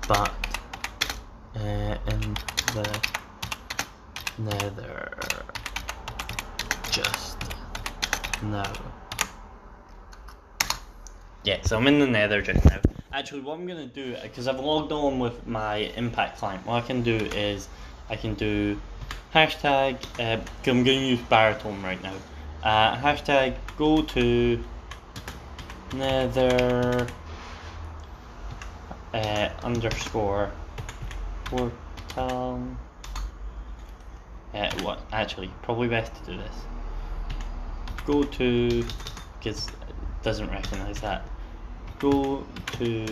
[0.07, 0.31] but
[1.55, 2.35] uh, in
[2.73, 2.99] the
[4.39, 5.11] nether,
[6.89, 7.26] just
[8.43, 8.71] now.
[11.43, 12.79] Yeah, so I'm in the nether just now.
[13.13, 16.85] Actually, what I'm gonna do, because I've logged on with my impact client, what I
[16.85, 17.69] can do is
[18.09, 18.79] I can do
[19.33, 22.13] hashtag, uh, I'm gonna use baritone right now.
[22.63, 24.63] Uh, hashtag go to
[25.93, 27.07] nether
[29.13, 30.51] uh, underscore
[31.45, 31.71] portal.
[34.53, 34.99] Uh, what?
[35.11, 36.55] Actually, probably best to do this.
[38.07, 38.85] Go to,
[39.37, 41.23] because it doesn't recognize that.
[41.99, 42.43] Go
[42.73, 43.05] to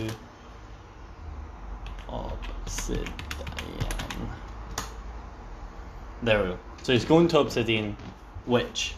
[2.08, 3.06] obsidian.
[6.22, 6.58] There we go.
[6.82, 7.96] So he's going to obsidian,
[8.46, 8.94] which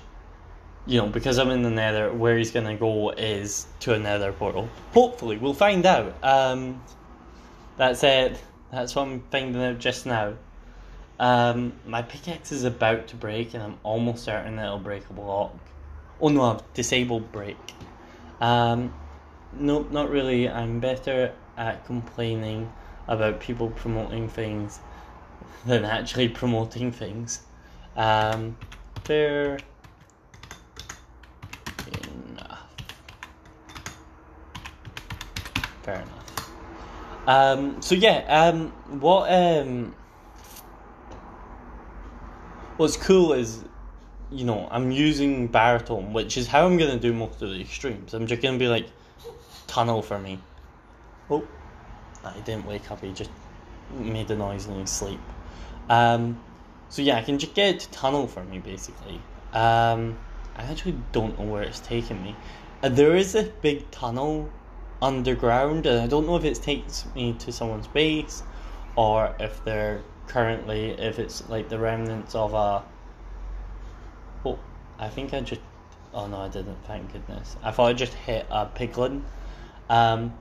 [0.88, 4.32] you know, because I'm in the nether, where he's gonna go is to a nether
[4.32, 4.70] portal.
[4.94, 6.14] Hopefully, we'll find out.
[6.22, 6.82] Um,
[7.76, 8.40] that's it.
[8.72, 10.34] That's what I'm finding out just now.
[11.20, 15.12] Um, my pickaxe is about to break, and I'm almost certain that it'll break a
[15.12, 15.54] block.
[16.20, 17.56] Oh no, I've disabled break.
[18.40, 18.92] Um,
[19.52, 20.48] nope, not really.
[20.48, 22.72] I'm better at complaining
[23.06, 24.80] about people promoting things
[25.66, 27.42] than actually promoting things.
[27.96, 28.56] Um,
[29.04, 29.58] fair
[32.30, 32.68] enough.
[35.88, 36.18] fair enough.
[37.26, 38.68] Um, so yeah, um,
[39.00, 39.94] what um,
[42.76, 43.64] what's cool is,
[44.30, 48.14] you know, I'm using baritone, which is how I'm gonna do most of the streams.
[48.14, 48.86] I'm just gonna be like,
[49.66, 50.38] tunnel for me.
[51.30, 51.46] Oh,
[52.24, 53.00] I didn't wake up.
[53.00, 53.30] He just
[53.92, 55.20] made a noise in his sleep.
[55.88, 56.40] Um,
[56.88, 59.20] so yeah, I can just get to tunnel for me basically.
[59.52, 60.18] Um,
[60.56, 62.34] I actually don't know where it's taking me.
[62.82, 64.50] Uh, there is a big tunnel
[65.00, 68.42] underground, and I don't know if it takes me to someone's base
[68.96, 72.82] or if they're currently if it's like the remnants of a.
[74.98, 75.60] I think I just.
[76.12, 76.82] Oh no, I didn't.
[76.86, 77.56] Thank goodness.
[77.62, 79.22] I thought I just hit a piglin.
[79.88, 80.34] Um.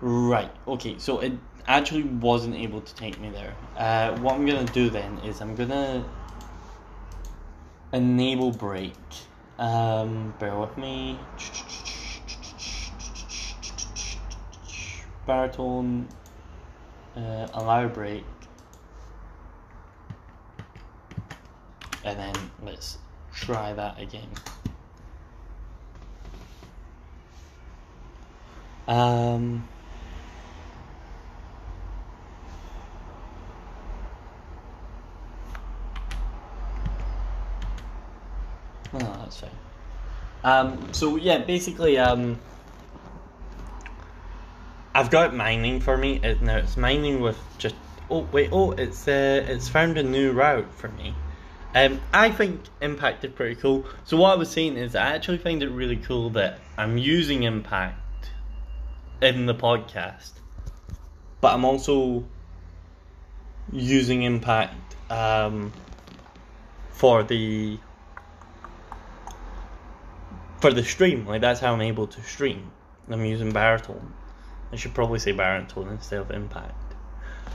[0.00, 0.50] Right.
[0.66, 0.96] Okay.
[0.98, 1.32] So it
[1.66, 3.54] actually wasn't able to take me there.
[3.76, 6.04] Uh, what I'm gonna do then is I'm gonna
[7.92, 8.92] enable break.
[9.58, 11.18] Um, bear with me.
[15.26, 16.06] Baritone,
[17.16, 18.24] uh, allow break,
[22.04, 22.98] and then let's
[23.32, 24.28] try that again.
[28.86, 29.66] Um,
[38.94, 39.50] Oh, that's fine.
[40.44, 42.38] Um, so yeah, basically, um,
[44.94, 46.20] I've got mining for me.
[46.22, 47.74] It, now it's mining with just.
[48.08, 48.50] Oh wait!
[48.52, 51.14] Oh, it's uh, it's found a new route for me.
[51.74, 53.84] Um, I think Impact is pretty cool.
[54.04, 57.42] So what I was saying is, I actually find it really cool that I'm using
[57.42, 58.30] Impact
[59.20, 60.30] in the podcast,
[61.40, 62.24] but I'm also
[63.72, 65.72] using Impact um,
[66.90, 67.78] for the
[70.60, 71.26] for the stream.
[71.26, 72.70] Like that's how I'm able to stream.
[73.10, 74.14] I'm using Baritone.
[74.72, 76.94] I should probably say Baritone instead of Impact.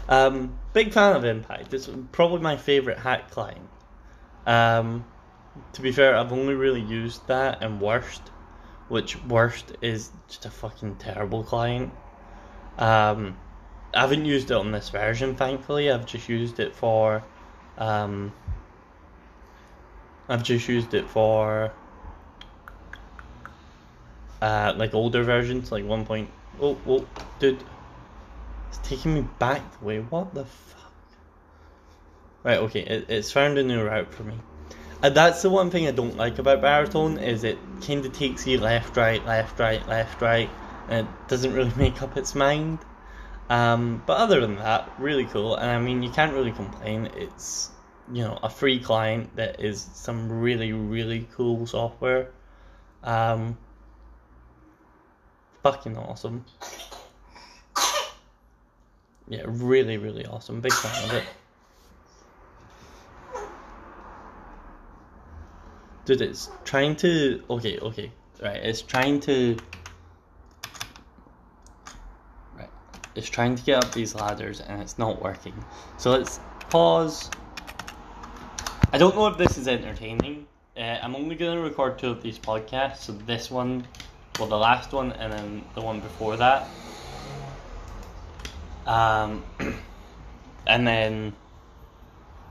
[0.09, 1.73] Um, big fan of Impact.
[1.73, 3.67] It's probably my favorite hack client.
[4.45, 5.05] Um,
[5.73, 8.21] to be fair, I've only really used that and Wurst,
[8.87, 11.91] which Wurst is just a fucking terrible client.
[12.77, 13.37] Um,
[13.93, 15.91] I haven't used it on this version, thankfully.
[15.91, 17.23] I've just used it for.
[17.77, 18.33] Um,
[20.27, 21.71] I've just used it for.
[24.41, 26.05] Uh, like older versions, like 1.
[26.05, 26.29] Point,
[26.61, 27.05] oh, oh,
[27.39, 27.61] dude.
[28.69, 29.99] It's taking me back the way.
[29.99, 30.78] What the fuck?
[32.43, 34.35] Right, okay, it, it's found a new route for me.
[35.01, 38.45] And that's the one thing I don't like about baritone is it kind of takes
[38.45, 40.49] you left, right, left, right, left, right,
[40.89, 42.79] and it doesn't really make up its mind.
[43.49, 45.55] Um, but other than that, really cool.
[45.55, 47.09] And I mean, you can't really complain.
[47.15, 47.69] It's
[48.11, 52.31] you know a free client that is some really really cool software.
[53.03, 53.57] Um,
[55.63, 56.45] fucking awesome.
[59.31, 60.59] Yeah, really really awesome.
[60.59, 61.23] Big fan of it.
[66.05, 67.43] Dude, it's trying to.
[67.49, 68.11] Okay, okay.
[68.41, 69.57] Right, it's trying to.
[72.57, 72.69] Right.
[73.15, 75.53] It's trying to get up these ladders and it's not working.
[75.97, 76.39] So let's
[76.69, 77.29] pause.
[78.91, 80.47] I don't know if this is entertaining.
[80.75, 82.97] Uh, I'm only going to record two of these podcasts.
[82.97, 83.85] So this one,
[84.39, 86.67] well, the last one, and then the one before that.
[88.87, 89.43] Um,
[90.67, 91.33] and then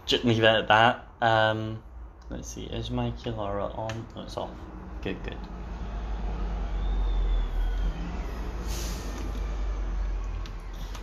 [0.06, 1.06] just leave it at that.
[1.20, 1.82] Um,
[2.30, 4.06] Let's see, is my KillAura on?
[4.14, 4.50] No, it's off.
[5.02, 5.36] Good, good.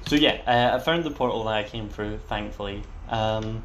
[0.07, 2.83] So yeah, uh, I found the portal that I came through, thankfully.
[3.09, 3.63] Um,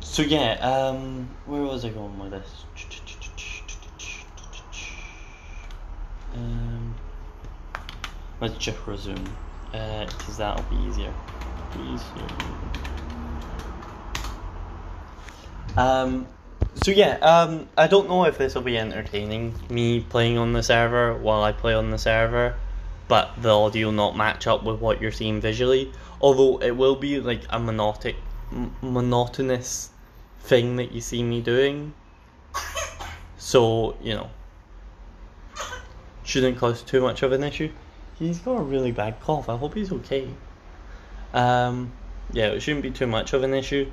[0.00, 2.64] so yeah, um, where was I going with this?
[6.34, 6.94] Um,
[8.40, 9.36] let's just resume,
[9.66, 11.14] because uh, that'll be easier.
[11.76, 12.26] Easier.
[15.76, 16.26] Um,
[16.74, 20.62] so yeah, um, I don't know if this will be entertaining, me playing on the
[20.62, 22.54] server while I play on the server,
[23.08, 25.92] but the audio not match up with what you're seeing visually.
[26.20, 28.16] Although it will be like a monotic,
[28.50, 29.90] m- monotonous
[30.40, 31.94] thing that you see me doing.
[33.38, 34.30] So you know,
[36.22, 37.70] shouldn't cause too much of an issue.
[38.18, 39.48] He's got a really bad cough.
[39.48, 40.28] I hope he's okay.
[41.34, 41.92] Um,
[42.32, 43.90] yeah, it shouldn't be too much of an issue.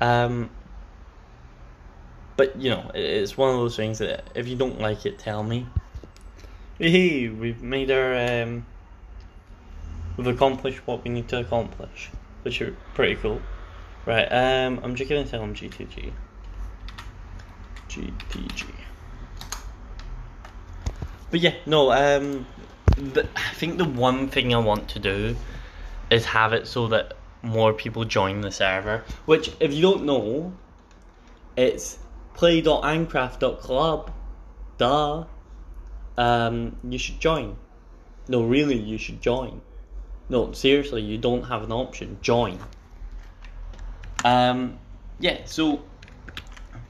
[0.00, 0.50] Um,
[2.36, 5.42] but you know, it's one of those things that if you don't like it, tell
[5.42, 5.66] me.
[6.78, 8.66] Hey, we've made our um,
[10.16, 12.10] we've accomplished what we need to accomplish,
[12.42, 13.40] which are pretty cool.
[14.04, 16.12] Right, um, I'm just gonna tell him GTG.
[17.88, 18.66] GTG.
[21.30, 22.46] But yeah, no, um,
[22.96, 25.36] the, I think the one thing I want to do
[26.10, 29.04] is have it so that more people join the server.
[29.24, 30.52] Which, if you don't know,
[31.56, 31.98] it's
[32.34, 34.12] play.minecraft.club.
[34.78, 35.24] Duh.
[36.16, 37.56] Um, you should join.
[38.28, 39.60] No, really, you should join.
[40.28, 42.18] No, seriously, you don't have an option.
[42.22, 42.58] Join.
[44.24, 44.78] Um,
[45.18, 45.82] yeah, so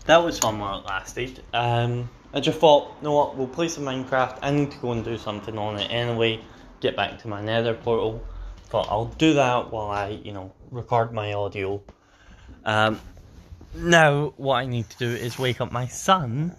[0.07, 1.43] that was fun while it lasted.
[1.53, 4.38] Um, I just thought, you know what, we'll play some Minecraft.
[4.43, 6.40] I need to go and do something on it anyway.
[6.80, 8.22] Get back to my Nether portal.
[8.70, 11.82] But I'll do that while I, you know, record my audio.
[12.64, 13.01] Um,
[13.75, 16.55] now, what I need to do is wake up my son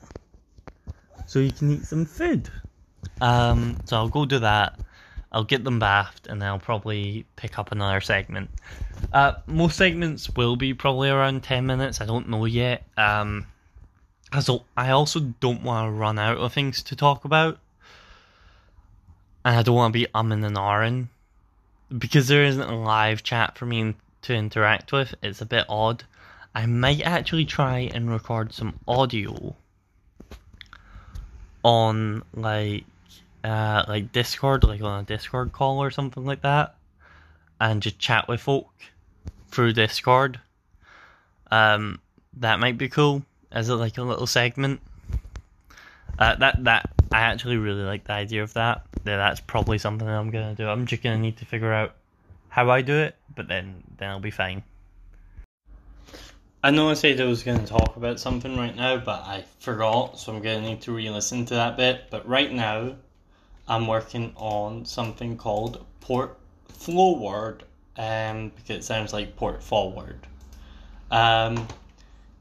[1.28, 2.50] so he can eat some food.
[3.22, 4.80] Um, so I'll go do that.
[5.32, 8.50] I'll get them bathed and I'll probably pick up another segment.
[9.12, 12.02] Uh, most segments will be probably around 10 minutes.
[12.02, 12.86] I don't know yet.
[12.98, 13.48] Um,
[14.42, 17.60] so I also don't want to run out of things to talk about.
[19.46, 21.08] And I don't want to be umming and ahhing.
[21.96, 26.04] Because there isn't a live chat for me to interact with, it's a bit odd.
[26.56, 29.56] I might actually try and record some audio
[31.64, 32.86] on like
[33.44, 36.76] uh like Discord, like on a Discord call or something like that,
[37.60, 38.70] and just chat with folk
[39.48, 40.40] through Discord.
[41.50, 42.00] Um,
[42.38, 44.82] that might be cool as a, like a little segment.
[46.20, 48.86] Uh, that that I actually really like the idea of that.
[49.06, 50.68] Yeah, that's probably something that I'm gonna do.
[50.68, 51.96] I'm just gonna need to figure out
[52.50, 54.64] how I do it, but then then I'll be fine.
[56.66, 59.44] I know I said I was going to talk about something right now, but I
[59.60, 62.06] forgot, so I'm going to need to re listen to that bit.
[62.10, 62.96] But right now,
[63.68, 66.38] I'm working on something called Port
[66.70, 67.64] Forward,
[67.98, 70.26] um, because it sounds like Port Forward.
[71.12, 71.68] Um,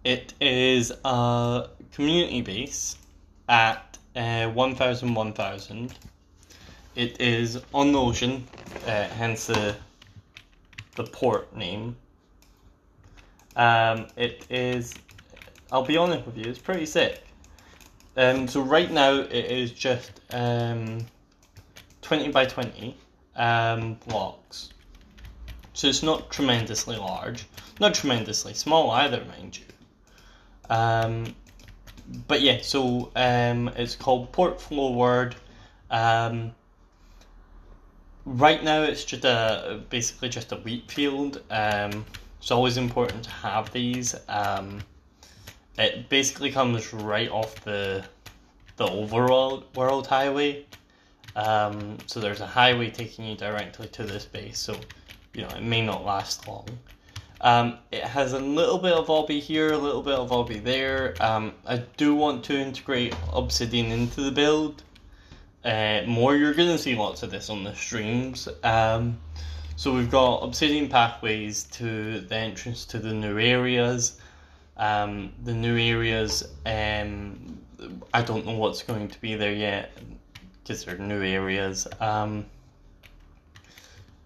[0.04, 2.98] it is a community base
[3.48, 5.94] at uh, 1000 1000.
[6.94, 8.46] It is on the ocean,
[8.86, 9.74] uh, hence the,
[10.94, 11.96] the port name.
[13.56, 14.94] Um, it is,
[15.70, 17.22] I'll be honest with you, it's pretty sick.
[18.16, 21.06] Um, so right now it is just um,
[22.02, 22.96] 20 by 20
[23.36, 24.70] um, blocks.
[25.74, 27.46] So it's not tremendously large,
[27.80, 29.64] not tremendously small either, mind you.
[30.68, 31.34] Um,
[32.28, 35.34] but yeah, so um, it's called Port Forward.
[35.90, 36.52] Um,
[38.24, 41.42] right now it's just a basically just a wheat field.
[41.50, 42.04] Um,
[42.42, 44.16] it's always important to have these.
[44.28, 44.80] Um,
[45.78, 48.04] it basically comes right off the
[48.78, 50.66] the overall world highway.
[51.36, 54.74] Um, so there's a highway taking you directly to this base, so
[55.34, 56.66] you know it may not last long.
[57.42, 61.14] Um, it has a little bit of obby here, a little bit of obby there.
[61.20, 64.82] Um, I do want to integrate Obsidian into the build.
[65.64, 68.48] Uh, more, you're going to see lots of this on the streams.
[68.64, 69.20] Um,
[69.76, 74.20] so we've got obsidian pathways to the entrance to the new areas.
[74.76, 77.58] Um, the new areas, um,
[78.14, 79.92] I don't know what's going to be there yet
[80.62, 81.86] because they're new areas.
[82.00, 82.46] Um,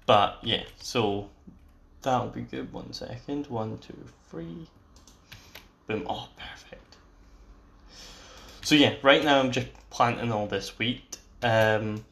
[0.06, 1.28] but yeah, so
[2.02, 2.72] that'll be good.
[2.72, 3.48] One second.
[3.48, 3.96] One, two,
[4.30, 4.68] three.
[5.86, 6.06] Boom.
[6.08, 6.96] Oh, perfect.
[8.62, 11.18] So yeah, right now I'm just planting all this wheat.
[11.42, 12.04] Um,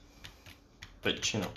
[1.03, 1.51] but you know,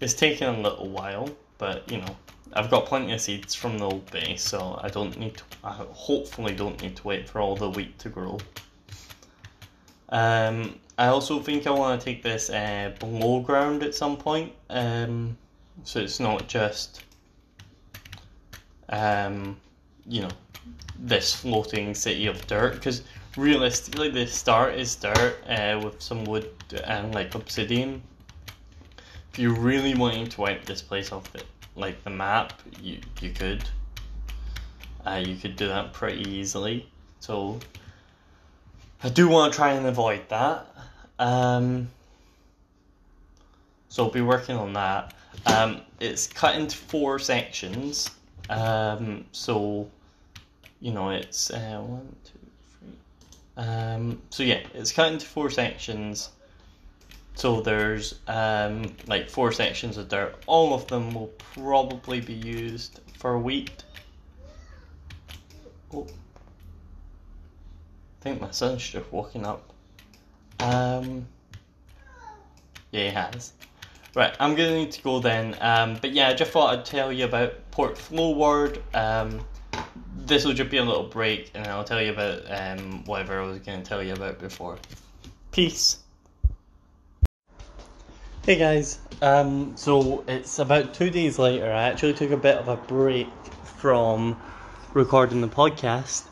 [0.00, 1.28] it's taken a little while,
[1.58, 2.16] but you know,
[2.52, 5.44] I've got plenty of seeds from the old base, so I don't need to.
[5.62, 8.38] I hopefully don't need to wait for all the wheat to grow.
[10.08, 14.52] Um, I also think I want to take this uh, below ground at some point,
[14.68, 15.36] um,
[15.84, 17.04] so it's not just,
[18.88, 19.56] um,
[20.06, 20.30] you know,
[20.98, 22.74] this floating city of dirt.
[22.74, 23.02] Because
[23.36, 26.50] realistically, the start is dirt uh, with some wood
[26.84, 28.02] and like obsidian
[29.32, 31.42] if you really wanted to wipe this place off the
[31.76, 33.64] like the map, you you could.
[35.06, 36.86] Uh, you could do that pretty easily.
[37.20, 37.58] So
[39.02, 40.66] I do want to try and avoid that.
[41.18, 41.88] Um,
[43.88, 45.14] so I'll be working on that.
[45.46, 48.10] Um, it's cut into four sections.
[48.50, 49.88] Um, so
[50.80, 52.38] you know it's uh, one, two,
[52.78, 53.64] three.
[53.64, 56.30] Um, so yeah, it's cut into four sections.
[57.34, 60.34] So there's um, like four sections of dirt.
[60.46, 63.84] All of them will probably be used for wheat.
[65.94, 66.06] Oh.
[68.20, 69.72] I think my son's just woken up.
[70.60, 71.26] Um,
[72.92, 73.52] yeah, he has.
[74.14, 75.56] Right, I'm gonna need to go then.
[75.60, 78.82] Um, but yeah, I just thought I'd tell you about Port Forward.
[78.92, 79.40] Um,
[80.16, 83.46] this will just be a little break, and I'll tell you about um, whatever I
[83.46, 84.78] was gonna tell you about before.
[85.52, 85.98] Peace.
[88.46, 91.70] Hey guys, um, so it's about two days later.
[91.70, 93.28] I actually took a bit of a break
[93.64, 94.34] from
[94.94, 96.24] recording the podcast,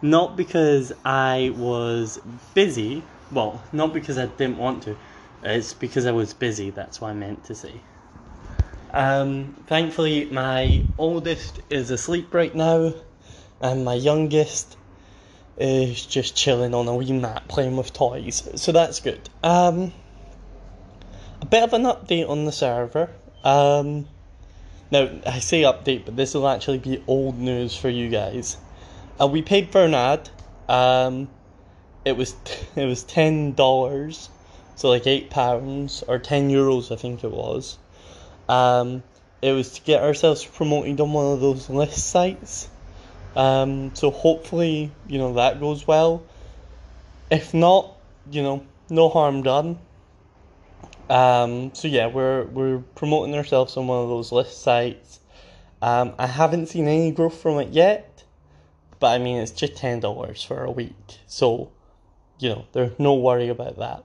[0.00, 2.20] not because I was
[2.54, 3.02] busy,
[3.32, 4.96] well, not because I didn't want to,
[5.42, 7.80] it's because I was busy, that's what I meant to say.
[8.92, 12.94] Um, thankfully, my oldest is asleep right now,
[13.60, 14.76] and my youngest
[15.58, 19.28] is just chilling on a wee mat playing with toys, so that's good.
[19.42, 19.92] Um,
[21.40, 23.10] a bit of an update on the server.
[23.44, 24.06] Um,
[24.90, 28.56] now, I say update, but this will actually be old news for you guys.
[29.20, 30.30] Uh, we paid for an ad.
[30.68, 31.28] Um,
[32.04, 32.34] it was
[32.76, 34.30] it was ten dollars,
[34.76, 37.78] so like eight pounds or ten euros, I think it was.
[38.48, 39.02] Um,
[39.42, 42.68] it was to get ourselves promoted on one of those list sites.
[43.34, 46.22] Um, so hopefully, you know that goes well.
[47.30, 47.96] If not,
[48.30, 49.78] you know, no harm done.
[51.08, 55.20] Um, so yeah, we're we're promoting ourselves on one of those list sites.
[55.80, 58.24] Um, I haven't seen any growth from it yet,
[58.98, 61.70] but I mean it's just ten dollars for a week, so
[62.38, 64.04] you know there's no worry about that.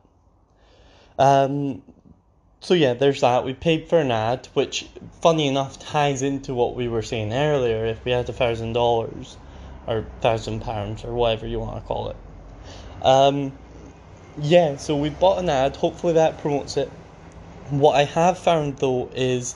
[1.18, 1.82] Um,
[2.60, 3.44] so yeah, there's that.
[3.44, 4.88] We paid for an ad, which
[5.22, 7.86] funny enough ties into what we were saying earlier.
[7.86, 9.38] If we had a thousand dollars,
[9.88, 12.18] or thousand pounds, or whatever you want to call it.
[13.02, 13.54] Um,
[14.38, 15.76] yeah, so we bought an ad.
[15.76, 16.90] Hopefully that promotes it.
[17.70, 19.56] What I have found though is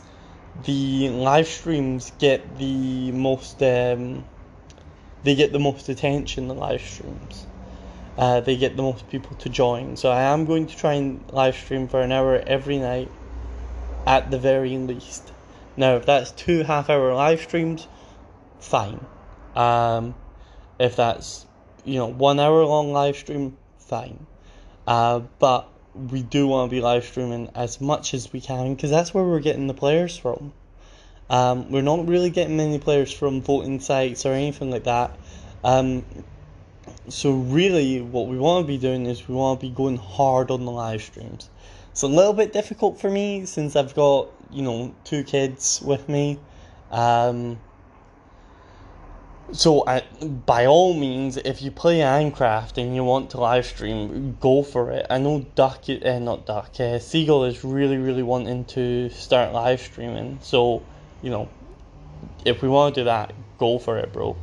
[0.63, 4.25] the live streams get the most um,
[5.23, 7.45] they get the most attention the live streams.
[8.17, 9.97] Uh, they get the most people to join.
[9.97, 13.11] So i am going to try and live stream for an hour every night
[14.05, 15.31] at the very least.
[15.77, 17.87] Now if that's two half hour live streams
[18.59, 19.05] fine.
[19.55, 20.15] Um,
[20.79, 21.45] if that's
[21.85, 24.25] you know one hour long live stream fine
[24.87, 28.89] uh, but we do want to be live streaming as much as we can because
[28.89, 30.53] that's where we're getting the players from.
[31.29, 35.17] Um, we're not really getting many players from voting sites or anything like that.
[35.63, 36.05] Um,
[37.09, 40.51] so really, what we want to be doing is we want to be going hard
[40.51, 41.49] on the live streams.
[41.91, 46.07] It's a little bit difficult for me since I've got you know two kids with
[46.09, 46.39] me.
[46.91, 47.59] Um,
[49.51, 49.85] so,
[50.45, 54.91] by all means, if you play Minecraft and you want to live stream, go for
[54.91, 55.05] it.
[55.09, 59.81] I know Duck, uh, not Duck, uh, Seagull is really, really wanting to start live
[59.81, 60.39] streaming.
[60.41, 60.83] So,
[61.21, 61.47] you know,
[62.43, 64.35] if we want to do that, go for it, bro.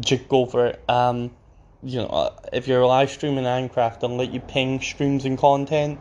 [0.00, 0.84] Just go for it.
[0.88, 1.30] Um,
[1.82, 5.98] you know, uh, if you're live streaming Minecraft, I'll let you ping streams and content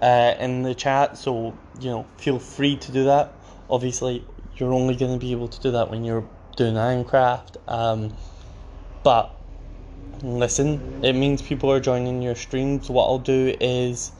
[0.00, 1.18] uh, in the chat.
[1.18, 3.34] So, you know, feel free to do that.
[3.68, 4.24] Obviously,
[4.56, 6.24] you're only going to be able to do that when you're
[6.56, 7.56] doing Minecraft.
[7.68, 8.14] Um,
[9.02, 9.34] but
[10.22, 12.88] listen, it means people are joining your streams.
[12.88, 14.12] What I'll do is,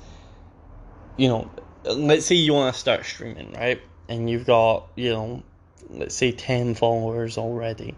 [1.16, 1.50] you know,
[1.84, 3.80] let's say you want to start streaming, right?
[4.08, 5.42] And you've got, you know,
[5.90, 7.94] let's say 10 followers already,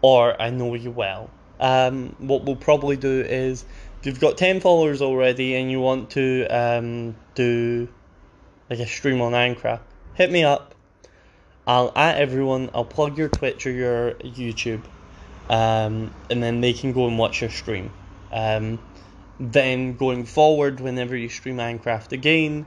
[0.00, 1.30] or I know you well.
[1.60, 3.64] Um, what we'll probably do is,
[4.00, 7.88] if you've got 10 followers already and you want to um, do
[8.68, 9.80] like a stream on Minecraft,
[10.14, 10.74] hit me up
[11.66, 14.84] I'll at everyone, I'll plug your Twitch or your YouTube,
[15.48, 17.90] um, and then they can go and watch your stream.
[18.32, 18.80] Um,
[19.38, 22.66] then going forward, whenever you stream Minecraft again,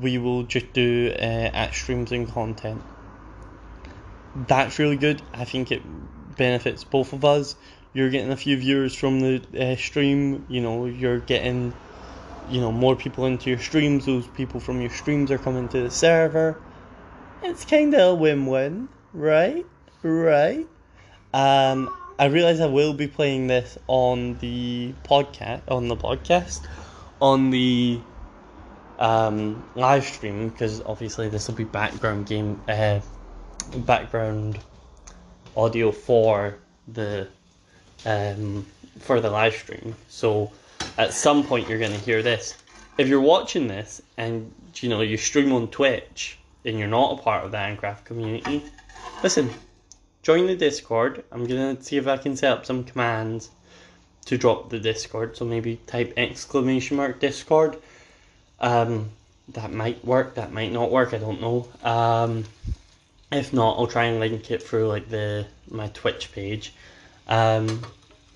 [0.00, 2.82] we will just do uh, at streams and content.
[4.34, 5.22] That's really good.
[5.32, 5.82] I think it
[6.36, 7.54] benefits both of us.
[7.92, 10.44] You're getting a few viewers from the uh, stream.
[10.48, 11.72] You know, you're getting,
[12.50, 14.06] you know, more people into your streams.
[14.06, 16.60] Those people from your streams are coming to the server
[17.44, 19.66] it's kind of a win-win, right?
[20.02, 20.66] Right.
[21.34, 26.66] Um, I realize I will be playing this on the podcast, on the podcast,
[27.20, 28.00] on the
[28.98, 33.00] um, live stream because obviously this will be background game, uh,
[33.78, 34.58] background
[35.56, 36.56] audio for
[36.88, 37.28] the
[38.06, 38.64] um,
[39.00, 39.94] for the live stream.
[40.08, 40.50] So
[40.96, 42.56] at some point you're gonna hear this.
[42.96, 47.22] If you're watching this and you know you stream on Twitch and you're not a
[47.22, 48.62] part of the Minecraft community,
[49.22, 49.50] listen,
[50.22, 51.24] join the Discord.
[51.30, 53.50] I'm gonna see if I can set up some commands
[54.26, 55.36] to drop the Discord.
[55.36, 57.76] So maybe type exclamation mark Discord.
[58.60, 59.10] Um,
[59.48, 60.36] that might work.
[60.36, 61.12] That might not work.
[61.12, 61.68] I don't know.
[61.82, 62.44] Um,
[63.30, 66.72] if not, I'll try and link it through like the my Twitch page.
[67.28, 67.82] Um,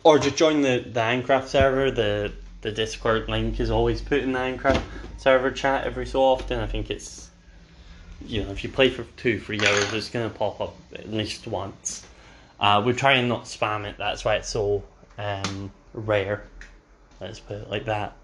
[0.04, 1.90] or just join the the Minecraft server.
[1.90, 4.82] The the Discord link is always put in the Minecraft
[5.16, 6.60] server chat every so often.
[6.60, 7.27] I think it's
[8.24, 11.10] you know, if you play for two, three hours, it's going to pop up at
[11.10, 12.06] least once.
[12.60, 13.96] Uh, we try and not spam it.
[13.98, 14.82] That's why it's so
[15.16, 16.44] um, rare.
[17.20, 18.16] Let's put it like that.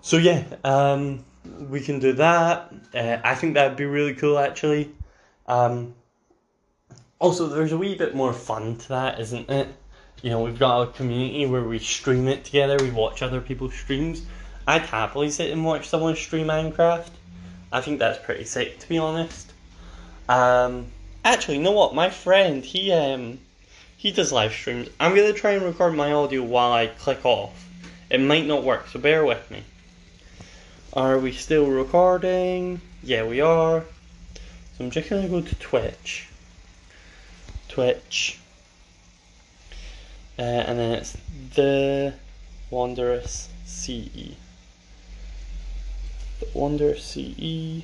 [0.00, 1.24] So yeah, um,
[1.68, 2.72] we can do that.
[2.94, 4.90] Uh, I think that'd be really cool, actually.
[5.46, 5.94] Um,
[7.18, 9.68] also, there's a wee bit more fun to that, isn't it?
[10.22, 12.76] You know, we've got a community where we stream it together.
[12.80, 14.22] We watch other people's streams.
[14.66, 17.10] I'd happily sit and watch someone stream Minecraft.
[17.70, 19.52] I think that's pretty sick, to be honest.
[20.28, 20.86] Um,
[21.24, 21.94] actually, you know what?
[21.94, 23.40] My friend, he um,
[23.96, 24.88] he does live streams.
[24.98, 27.68] I'm gonna try and record my audio while I click off.
[28.10, 29.64] It might not work, so bear with me.
[30.94, 32.80] Are we still recording?
[33.02, 33.84] Yeah, we are.
[34.76, 36.28] So I'm just gonna go to Twitch.
[37.68, 38.38] Twitch.
[40.38, 41.16] Uh, and then it's
[41.54, 42.14] the
[42.70, 44.36] Wanderous CE.
[46.54, 47.82] Wonder CE.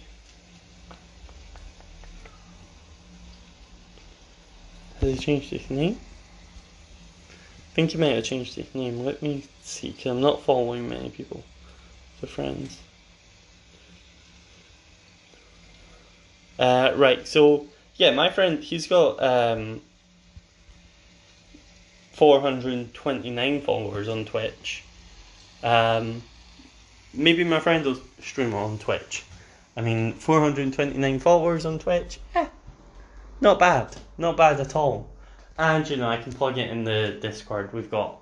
[5.00, 5.98] Has he changed his name?
[7.30, 9.04] I think he might have changed his name.
[9.04, 11.44] Let me see, because I'm not following many people.
[12.20, 12.78] The friends.
[16.58, 19.80] Uh, right, so, yeah, my friend, he's got um,
[22.12, 24.84] 429 followers on Twitch.
[25.64, 26.22] Um,
[27.12, 29.24] maybe my friend will stream on Twitch.
[29.76, 32.20] I mean, 429 followers on Twitch.
[32.34, 32.46] Eh,
[33.40, 33.96] not bad.
[34.18, 35.10] Not bad at all.
[35.58, 37.72] And you know, I can plug it in the Discord.
[37.72, 38.20] We've got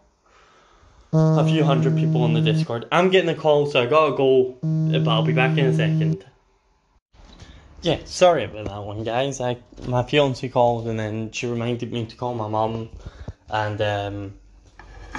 [1.13, 2.87] a few hundred people on the Discord.
[2.91, 6.25] I'm getting a call, so I gotta go, but I'll be back in a second.
[7.83, 9.41] Yeah, sorry about that one, guys.
[9.41, 12.91] I my fiance called and then she reminded me to call my mum,
[13.49, 14.35] and um,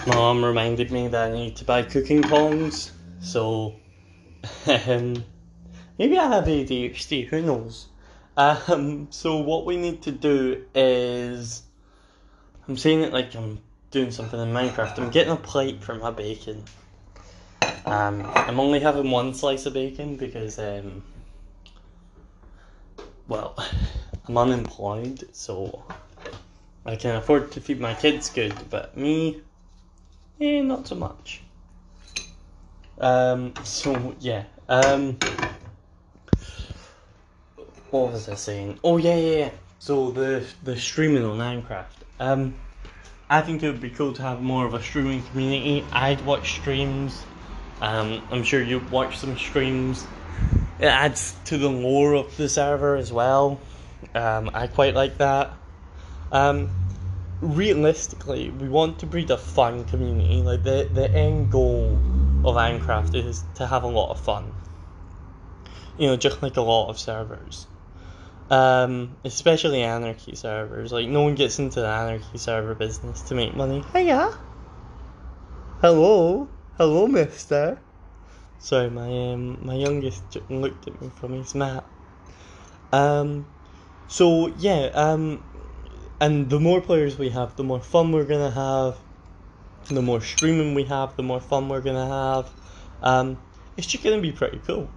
[0.07, 2.91] my mum reminded me that I need to buy cooking tongs.
[3.21, 3.75] So,
[4.67, 5.23] um,
[5.97, 7.27] maybe I have ADHD.
[7.27, 7.87] Who knows?
[8.35, 11.63] Um, so what we need to do is,
[12.67, 13.59] I'm saying it like I'm
[13.91, 14.99] doing something in Minecraft.
[14.99, 16.63] I'm getting a plate for my bacon.
[17.85, 21.03] Um, I'm only having one slice of bacon because um,
[23.27, 23.55] well,
[24.27, 25.83] I'm unemployed, so
[26.85, 29.41] I can afford to feed my kids good, but me,
[30.39, 31.41] eh, not so much.
[32.99, 35.17] Um, so yeah, um,
[37.89, 38.79] what was I saying?
[38.83, 39.49] Oh yeah, yeah, yeah.
[39.79, 41.85] So the the streaming on Minecraft.
[42.19, 42.55] Um,
[43.29, 45.83] I think it would be cool to have more of a streaming community.
[45.91, 47.23] I'd watch streams.
[47.81, 50.05] Um, I'm sure you'd watch some streams
[50.79, 53.59] it adds to the lore of the server as well.
[54.13, 55.53] Um, I quite like that.
[56.31, 56.69] Um,
[57.41, 60.41] realistically, we want to breed a fun community.
[60.41, 61.97] Like the the end goal
[62.43, 64.53] of Minecraft is to have a lot of fun.
[65.97, 67.67] You know, just like a lot of servers.
[68.49, 70.91] Um, especially anarchy servers.
[70.91, 73.83] Like no one gets into the anarchy server business to make money.
[73.93, 74.31] Hiya.
[75.81, 76.47] Hello.
[76.77, 77.79] Hello, mister.
[78.57, 81.85] Sorry, my um, my youngest looked at me from his map.
[82.91, 83.45] Um,
[84.07, 85.43] so yeah, um,
[86.21, 89.02] and the more players we have, the more fun we're gonna have.
[89.89, 92.49] The more streaming we have, the more fun we're gonna have.
[93.01, 93.37] Um,
[93.75, 94.89] it's just gonna be pretty cool.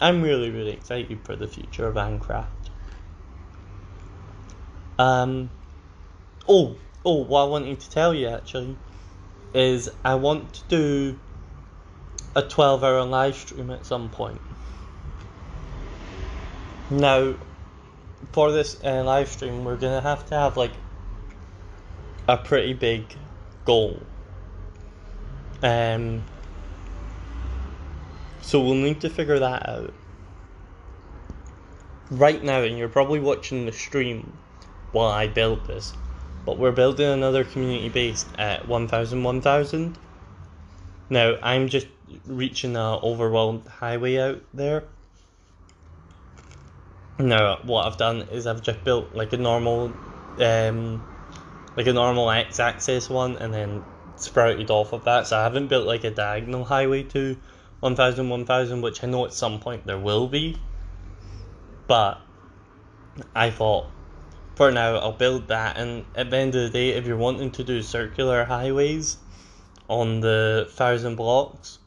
[0.00, 2.46] I'm really, really excited for the future of Minecraft.
[4.98, 5.50] Um,
[6.48, 8.76] oh, oh, what I wanted to tell you actually
[9.54, 11.18] is I want to do
[12.34, 14.40] a 12 hour live stream at some point.
[16.90, 17.34] Now,
[18.32, 20.72] for this uh, live stream, we're gonna have to have like
[22.28, 23.04] a pretty big
[23.64, 24.00] goal.
[25.62, 26.22] Um,
[28.42, 29.92] so we'll need to figure that out.
[32.10, 34.32] Right now, and you're probably watching the stream
[34.92, 35.92] while I build this,
[36.44, 39.98] but we're building another community base at 1000 1000.
[41.10, 41.88] Now, I'm just
[42.26, 44.84] reaching a overworld highway out there.
[47.18, 49.92] Now, what I've done is I've just built like a normal,
[50.38, 51.02] um,
[51.76, 53.84] like a normal X-axis one, and then
[54.16, 55.26] sprouted off of that.
[55.26, 57.36] So I haven't built like a diagonal highway to
[57.80, 60.56] 1000 1000, which I know at some point there will be.
[61.86, 62.20] But
[63.34, 63.86] I thought
[64.56, 67.50] for now I'll build that and at the end of the day if you're wanting
[67.52, 69.18] to do circular highways
[69.88, 71.78] on the thousand blocks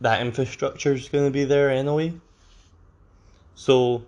[0.00, 2.12] that infrastructure is going to be there anyway
[3.54, 4.02] so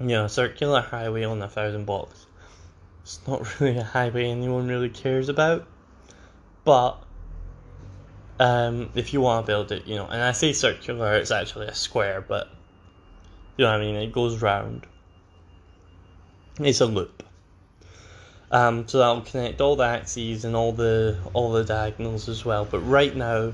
[0.00, 2.26] yeah circular highway on a thousand blocks
[3.08, 5.66] it's not really a highway anyone really cares about
[6.64, 7.02] but
[8.40, 11.66] um, if you want to build it you know and I say circular it's actually
[11.66, 12.48] a square but
[13.56, 14.86] you know what I mean it goes round
[16.60, 17.22] it's a loop.
[18.50, 22.64] Um, so that'll connect all the axes and all the all the diagonals as well.
[22.64, 23.52] But right now,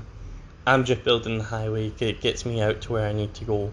[0.65, 1.91] I'm just building the highway.
[1.99, 3.71] It gets me out to where I need to go.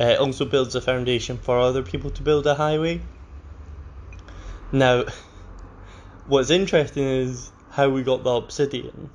[0.00, 3.00] Uh, it also builds a foundation for other people to build a highway.
[4.72, 5.04] Now,
[6.26, 9.10] what's interesting is how we got the obsidian.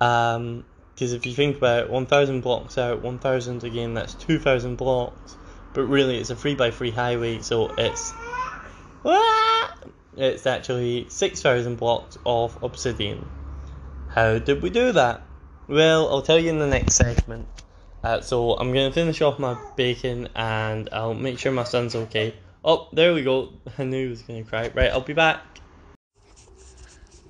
[0.00, 5.36] Um, because if you think about it, 1,000 blocks out, 1,000 again, that's 2,000 blocks.
[5.72, 8.14] But really, it's a 3x3 highway, so it's
[10.16, 13.26] it's actually 6,000 blocks of obsidian.
[14.08, 15.22] How did we do that?
[15.66, 17.48] Well, I'll tell you in the next segment.
[18.04, 21.96] Uh, so I'm going to finish off my bacon and I'll make sure my son's
[21.96, 22.34] okay.
[22.64, 23.52] Oh, there we go.
[23.78, 24.70] I knew he was going to cry.
[24.74, 25.42] Right, I'll be back.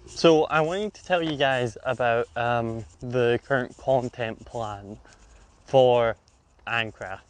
[0.07, 4.99] So I wanted to tell you guys about um, the current content plan
[5.67, 6.17] for
[6.67, 7.21] Minecraft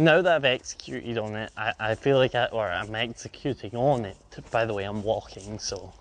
[0.00, 4.04] now that I've executed on it, I, I feel like I, or I'm executing on
[4.04, 4.16] it.
[4.50, 5.92] By the way, I'm walking, so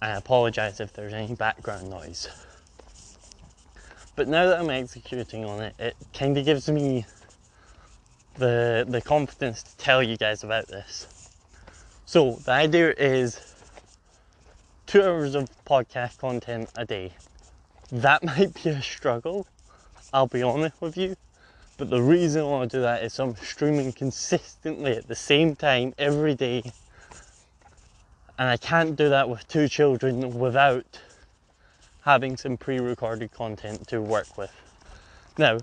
[0.00, 2.28] I apologize if there's any background noise.
[4.16, 7.06] But now that I'm executing on it, it kind of gives me
[8.40, 11.30] the the confidence to tell you guys about this.
[12.06, 13.40] So the idea is
[14.86, 17.12] two hours of podcast content a day.
[17.92, 19.46] That might be a struggle.
[20.12, 21.14] I'll be honest with you
[21.80, 25.94] but the reason why I do that is I'm streaming consistently at the same time
[25.96, 26.62] every day.
[28.38, 31.00] And I can't do that with two children without
[32.02, 34.52] having some pre recorded content to work with.
[35.38, 35.60] Now,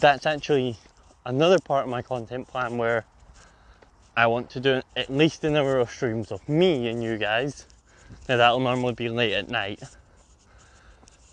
[0.00, 0.78] that's actually
[1.26, 3.04] another part of my content plan where
[4.16, 7.66] I want to do at least an hour of streams of me and you guys.
[8.28, 9.82] Now, that'll normally be late at night.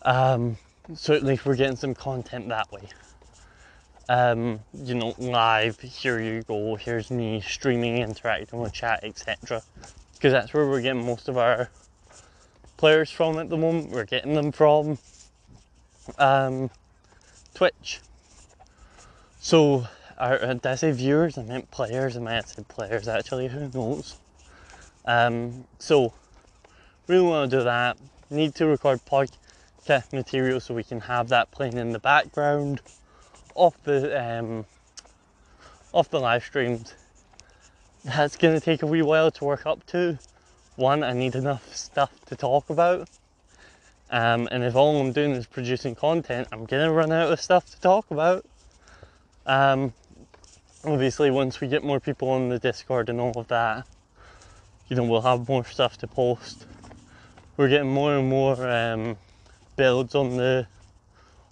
[0.02, 0.58] Um,
[0.94, 2.90] so we're getting some content that way.
[4.10, 9.62] Um, you know, live, here you go, here's me streaming, interacting with chat, etc.
[10.14, 11.70] Because that's where we're getting most of our
[12.78, 13.92] players from at the moment.
[13.92, 14.98] We're getting them from
[16.18, 16.72] um,
[17.54, 18.00] Twitch.
[19.40, 19.88] So,
[20.18, 21.38] uh, did I say viewers?
[21.38, 22.18] I meant players.
[22.18, 24.18] I might have said players actually, who knows?
[25.06, 26.14] Um, so,
[27.08, 27.98] really want to do that.
[28.30, 32.82] Need to record podcast material so we can have that playing in the background
[33.56, 34.66] off the um,
[35.94, 36.94] off the live streams.
[38.04, 40.20] That's going to take a wee while to work up to
[40.80, 43.10] one, I need enough stuff to talk about.
[44.10, 47.70] Um, and if all I'm doing is producing content, I'm gonna run out of stuff
[47.72, 48.46] to talk about.
[49.50, 49.94] Um,
[50.86, 53.88] obviously, once we get more people on the Discord and all of that,
[54.88, 56.68] you know, we'll have more stuff to post.
[57.58, 59.18] We're getting more and more um,
[59.76, 60.68] builds on the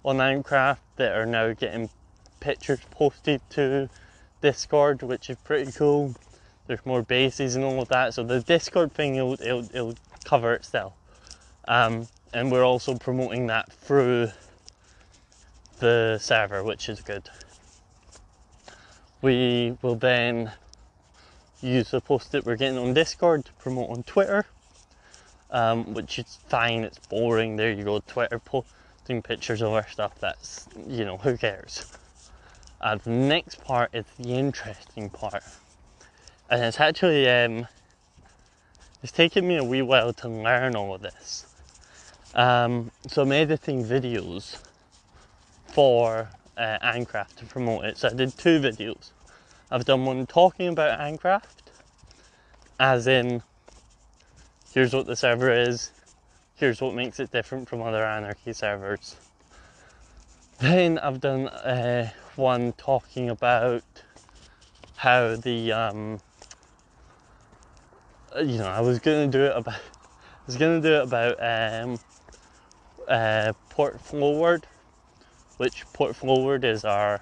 [0.04, 1.90] on Minecraft that are now getting
[2.38, 3.90] pictures posted to
[4.42, 6.14] Discord, which is pretty cool
[6.68, 8.14] there's more bases and all of that.
[8.14, 9.94] So the Discord thing, it'll, it'll, it'll
[10.24, 10.92] cover itself.
[11.66, 14.28] Um, and we're also promoting that through
[15.80, 17.28] the server, which is good.
[19.22, 20.52] We will then
[21.60, 24.46] use the post that we're getting on Discord to promote on Twitter,
[25.50, 26.84] um, which is fine.
[26.84, 27.56] It's boring.
[27.56, 30.18] There you go, Twitter posting pictures of our stuff.
[30.20, 31.92] That's you know who cares.
[32.80, 35.42] Uh, the next part is the interesting part
[36.50, 37.66] and it's actually um,
[39.02, 41.46] it's taken me a wee while to learn all of this.
[42.34, 44.60] Um, so I'm editing videos
[45.66, 47.98] for uh, Ancraft to promote it.
[47.98, 49.10] So I did two videos.
[49.70, 51.70] I've done one talking about Ancraft,
[52.80, 53.42] as in
[54.72, 55.92] here's what the server is,
[56.54, 59.16] here's what makes it different from other Anarchy servers.
[60.60, 63.84] Then I've done uh, one talking about
[64.96, 66.20] how the um,
[68.36, 71.98] you know, I was gonna do it about, I was gonna do it about um,
[73.06, 74.66] uh, port forward,
[75.58, 77.20] which port forward is our,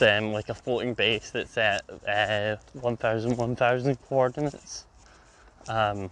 [0.00, 4.84] um, like a floating base that's at uh, 1,000, 1,000 coordinates.
[5.68, 6.10] Um,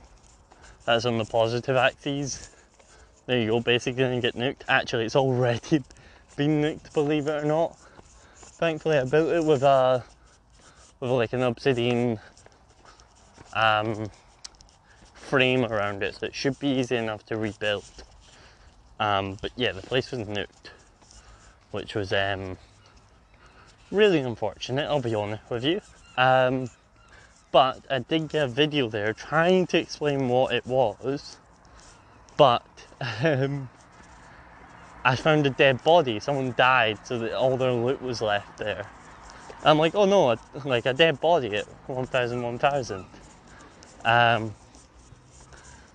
[0.85, 2.51] that's on the positive axis.
[3.27, 4.63] There you go, basically gonna get nuked.
[4.69, 5.85] Actually, it's already
[6.37, 7.77] been nuked, believe it or not.
[8.35, 10.03] Thankfully, I built it with a,
[11.01, 12.19] with like an obsidian
[13.53, 14.07] um,
[15.15, 17.85] frame around it, so it should be easy enough to rebuild.
[19.01, 20.71] Um, but yeah, the place was nuked,
[21.73, 22.59] which was um,
[23.91, 24.85] really unfortunate.
[24.85, 25.81] I'll be honest with you.
[26.17, 26.69] Um,
[27.51, 31.39] but I did get a video there trying to explain what it was,
[32.37, 32.63] but
[33.25, 33.69] um,
[35.05, 36.21] I found a dead body.
[36.21, 38.87] Someone died, so that all their loot was left there.
[39.65, 43.05] I'm like, oh no, like a dead body at 1000, 1000.
[44.05, 44.55] Um,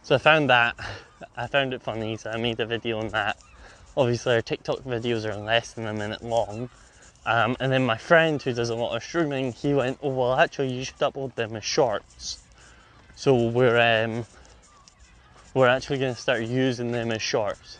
[0.03, 0.75] so I found that,
[1.35, 3.37] I found it funny, so I made a video on that.
[3.95, 6.69] Obviously, our TikTok videos are less than a minute long.
[7.25, 10.35] Um, and then my friend who does a lot of streaming, he went, "Oh well,
[10.35, 12.39] actually, you should upload them as shorts."
[13.15, 14.25] So we're um,
[15.53, 17.79] we're actually going to start using them as shorts.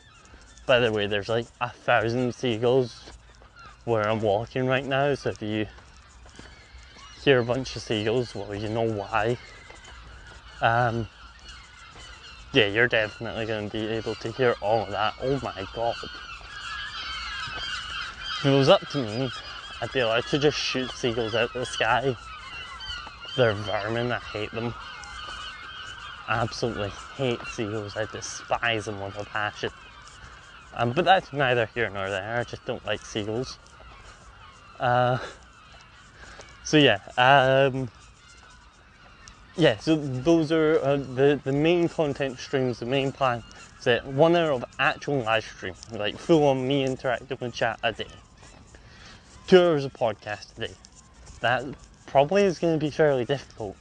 [0.66, 3.12] By the way, there's like a thousand seagulls
[3.84, 5.14] where I'm walking right now.
[5.14, 5.68] So if you
[7.24, 9.38] hear a bunch of seagulls, well, you know why.
[10.62, 11.08] Um,
[12.56, 15.14] yeah, you're definitely going to be able to hear all of that.
[15.22, 15.96] Oh my god.
[18.40, 19.30] If it was up to me,
[19.82, 22.16] I'd be allowed to just shoot seagulls out of the sky.
[23.36, 24.74] They're vermin, I hate them.
[26.30, 29.72] Absolutely hate seagulls, I despise them with a passion.
[30.76, 33.58] Um, but that's neither here nor there, I just don't like seagulls.
[34.80, 35.18] Uh,
[36.64, 37.90] so yeah, um,
[39.58, 43.44] yeah, so those are uh, the, the main content streams, the main plan
[43.84, 47.94] that one hour of actual live stream, like full on me interacting with chat a
[47.94, 48.24] day.
[49.48, 50.78] Two hours of podcast a day.
[51.42, 51.66] That
[52.08, 53.78] probably is going to be fairly difficult.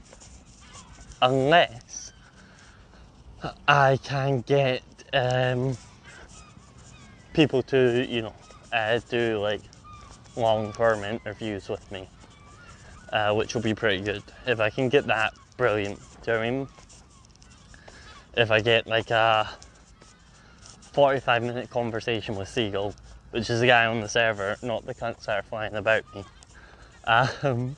[1.23, 2.13] Unless
[3.69, 5.79] I can get um,
[7.35, 8.37] people to, you know,
[8.73, 9.63] uh, do like
[10.37, 12.09] long form interviews with me.
[13.13, 14.25] uh, which will be pretty good.
[14.47, 16.01] If I can get that, brilliant.
[16.23, 16.69] Do you know I mean?
[18.37, 19.49] If I get like a
[20.93, 22.95] 45 minute conversation with Seagull,
[23.31, 26.25] which is the guy on the server, not the cunts that are flying about me.
[27.07, 27.77] Um,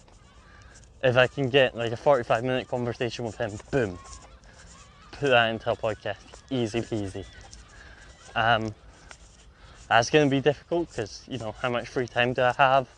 [1.03, 3.99] if I can get like a 45 minute conversation with him, boom,
[5.13, 7.25] put that into a podcast, easy peasy.
[8.35, 8.75] Um,
[9.89, 12.89] that's going to be difficult because you know how much free time do I have?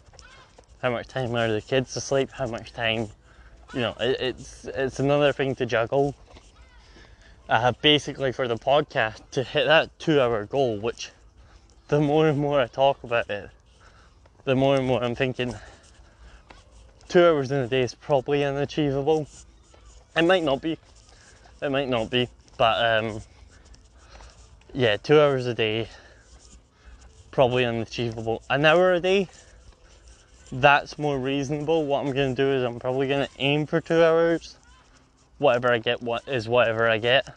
[0.82, 2.30] How much time are the kids asleep?
[2.32, 3.08] How much time?
[3.72, 6.14] You know, it, it's it's another thing to juggle.
[7.48, 11.10] Uh, basically, for the podcast to hit that two-hour goal, which
[11.88, 13.50] the more and more I talk about it,
[14.44, 15.54] the more and more I'm thinking
[17.08, 19.26] two hours in a day is probably unachievable.
[20.16, 20.78] It might not be.
[21.60, 23.20] It might not be, but um,
[24.72, 25.88] yeah, two hours a day
[27.30, 28.42] probably unachievable.
[28.50, 29.28] An hour a day,
[30.50, 31.84] that's more reasonable.
[31.84, 34.56] What I'm gonna do is I'm probably gonna aim for two hours.
[35.38, 37.28] Whatever I get, what is whatever I get.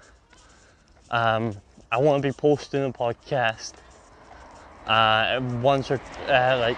[1.09, 1.55] Um,
[1.91, 3.73] I want to be posting a podcast
[4.87, 6.77] uh, once or uh, like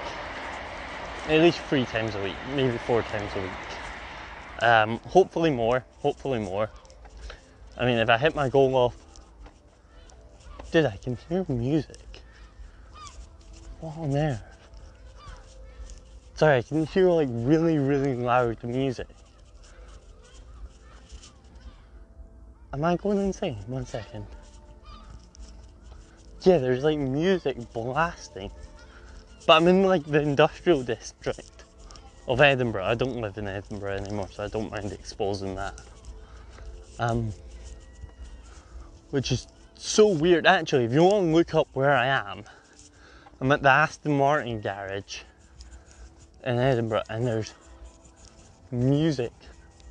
[1.27, 3.51] at least three times a week, maybe four times a week.
[4.61, 5.85] Um, hopefully more.
[5.99, 6.69] Hopefully more.
[7.77, 8.95] I mean, if I hit my goal off,
[10.71, 11.97] did I can hear music?
[13.81, 14.39] Oh man.
[16.35, 19.07] Sorry, I can hear like really, really loud music.
[22.73, 23.57] Am I going insane?
[23.67, 24.25] One second.
[26.41, 28.49] Yeah, there's like music blasting.
[29.45, 31.65] But I'm in like the industrial district
[32.27, 32.85] of Edinburgh.
[32.85, 35.79] I don't live in Edinburgh anymore, so I don't mind exposing that.
[36.97, 37.31] Um,
[39.11, 40.47] which is so weird.
[40.47, 42.43] Actually, if you want to look up where I am,
[43.39, 45.19] I'm at the Aston Martin garage
[46.45, 47.53] in Edinburgh and there's
[48.71, 49.31] music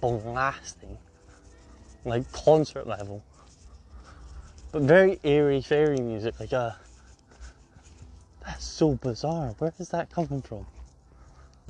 [0.00, 0.98] blasting,
[2.04, 3.22] like concert level.
[4.72, 6.76] But very eerie fairy music, like a.
[8.44, 9.54] That's so bizarre.
[9.58, 10.66] Where is that coming from?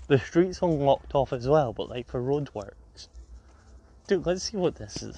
[0.07, 3.09] The streets unlocked off as well, but like for roadworks.
[4.07, 5.17] Dude, let's see what this is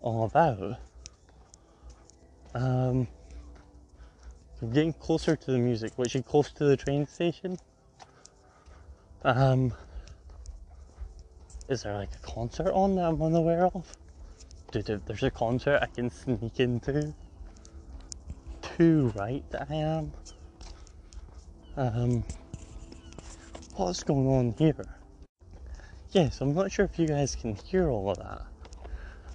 [0.00, 0.78] all about.
[2.54, 3.08] Um,
[4.62, 7.58] I'm getting closer to the music, which is close to the train station.
[9.26, 9.72] Um,
[11.68, 13.84] is there like a concert on that I'm unaware of?
[14.70, 17.12] Dude, if there's a concert I can sneak into.
[18.62, 20.12] Too right that I am.
[21.76, 22.24] Um,
[23.74, 24.86] what's going on here?
[26.12, 28.42] Yes, I'm not sure if you guys can hear all of that.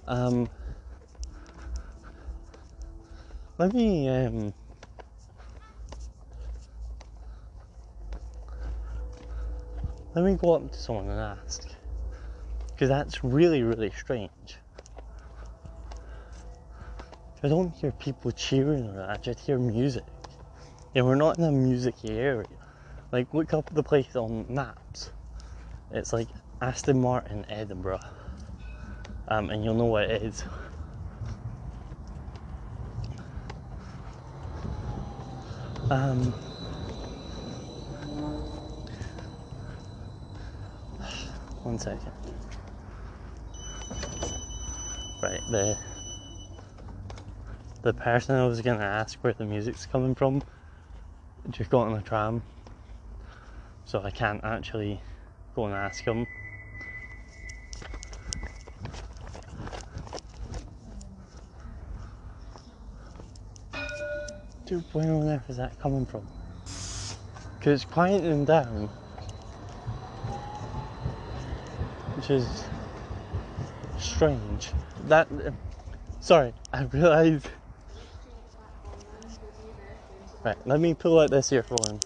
[0.06, 0.48] Um,
[3.58, 4.54] let me um,
[10.14, 11.66] Let me go up to someone and ask.
[12.68, 14.56] Because that's really, really strange.
[17.42, 20.04] I don't hear people cheering or that, I just hear music.
[20.94, 22.46] And we're not in a music area.
[23.10, 25.10] Like, look up the place on maps.
[25.90, 26.28] It's like
[26.60, 28.00] Aston Martin, Edinburgh.
[29.28, 30.44] Um, and you'll know what it is.
[35.90, 36.34] Um,
[41.62, 42.10] One second.
[45.22, 45.78] Right, the
[47.82, 50.42] the person I was gonna ask where the music's coming from
[51.50, 52.42] just got on a tram,
[53.84, 55.00] so I can't actually
[55.54, 56.26] go and ask him.
[64.66, 66.26] Dude, where on earth is that coming from?
[67.58, 68.88] Because it's quieting down.
[72.21, 72.64] which is
[73.98, 74.70] strange.
[75.04, 75.28] That,
[76.20, 77.48] sorry, I realized.
[80.44, 82.00] Right, let me pull out this earphone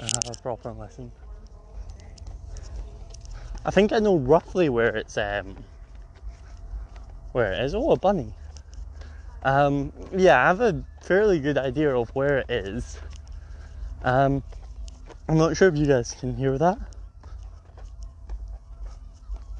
[0.00, 1.12] and have a proper listen.
[3.64, 5.56] I think I know roughly where it's um
[7.32, 7.74] where it is.
[7.74, 8.32] Oh, a bunny.
[9.42, 12.98] Um, yeah, I have a fairly good idea of where it is.
[14.02, 14.42] Um,
[15.28, 16.78] I'm not sure if you guys can hear that.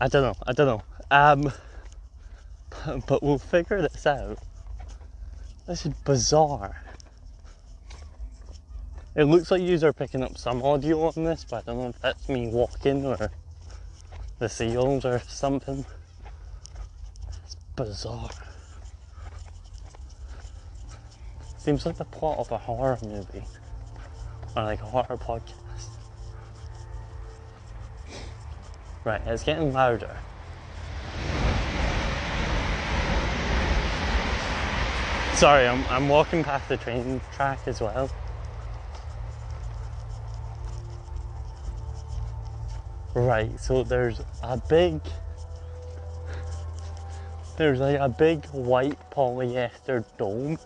[0.01, 0.35] I don't know.
[0.47, 0.83] I don't know.
[1.11, 1.53] Um,
[3.07, 4.39] but we'll figure this out.
[5.67, 6.83] This is bizarre.
[9.17, 11.89] It looks like you are picking up some audio on this, but I don't know
[11.89, 13.31] if that's me walking or
[14.39, 15.85] the seals or something.
[17.45, 18.31] It's bizarre.
[21.59, 23.45] Seems like the plot of a horror movie
[24.57, 25.68] or like a horror podcast.
[29.09, 30.15] Right, it's getting louder.
[35.33, 38.11] Sorry, I'm, I'm walking past the train track as well.
[43.15, 45.01] Right, so there's a big,
[47.57, 50.59] there's like a big white polyester dome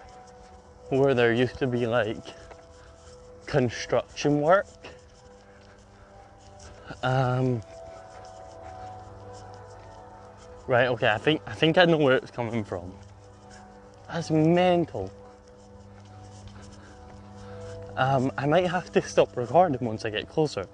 [0.88, 2.24] where there used to be like
[3.46, 4.66] construction work.
[7.04, 7.62] Um,
[10.66, 12.92] right, okay, I think I think I know where it's coming from.
[14.08, 15.10] That's mental.
[17.96, 20.66] Um, I might have to stop recording once I get closer.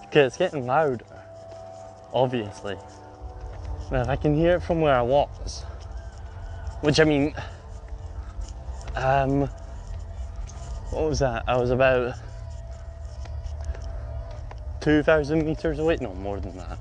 [0.00, 1.04] Because it's getting louder,
[2.12, 2.76] obviously.
[3.90, 5.64] Now, if I can hear it from where I was,
[6.80, 7.34] which I mean,
[8.94, 9.48] um,
[10.90, 11.44] what was that?
[11.46, 12.14] I was about
[14.80, 16.78] 2,000 meters away, no, more than that.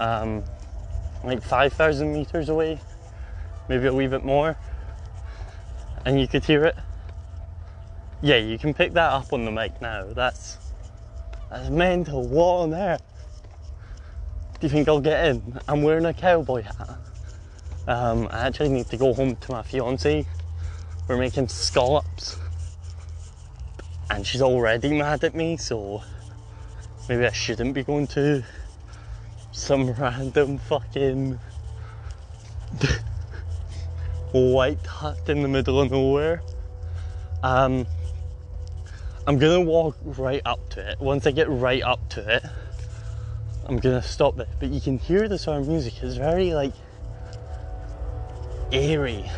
[0.00, 0.44] Um,
[1.24, 2.80] like 5,000 meters away
[3.68, 4.56] maybe a wee bit more,
[6.04, 6.76] and you could hear it.
[8.22, 10.06] Yeah, you can pick that up on the mic now.
[10.12, 10.58] That's
[11.50, 12.26] that's mental.
[12.26, 13.02] What on earth?
[14.60, 15.60] Do you think I'll get in?
[15.68, 16.98] I'm wearing a cowboy hat.
[17.86, 20.26] Um, I actually need to go home to my fiance.
[21.06, 22.36] We're making scallops,
[24.10, 25.56] and she's already mad at me.
[25.56, 26.02] So
[27.08, 28.44] maybe I shouldn't be going to
[29.58, 31.38] some random fucking
[34.32, 36.42] white hut in the middle of nowhere.
[37.42, 37.86] Um,
[39.26, 41.00] I'm gonna walk right up to it.
[41.00, 42.44] Once I get right up to it,
[43.66, 44.48] I'm gonna stop it.
[44.58, 46.02] But you can hear the sort of music.
[46.02, 46.72] It's very like
[48.70, 49.30] eerie.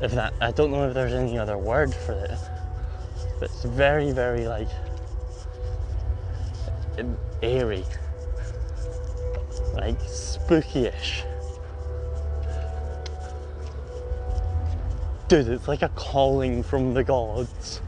[0.00, 2.38] If that, I don't know if there's any other word for it,
[3.38, 4.68] but it's very, very like
[7.42, 7.84] eerie,
[9.74, 11.24] like spookyish.
[15.28, 17.78] Dude, it's like a calling from the gods.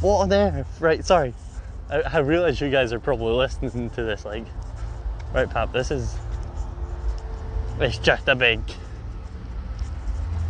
[0.00, 0.80] What on earth?
[0.80, 1.34] Right, sorry.
[1.90, 4.44] I, I realize you guys are probably listening to this like,
[5.32, 6.14] right, Pap, this is.
[7.80, 8.60] It's just a big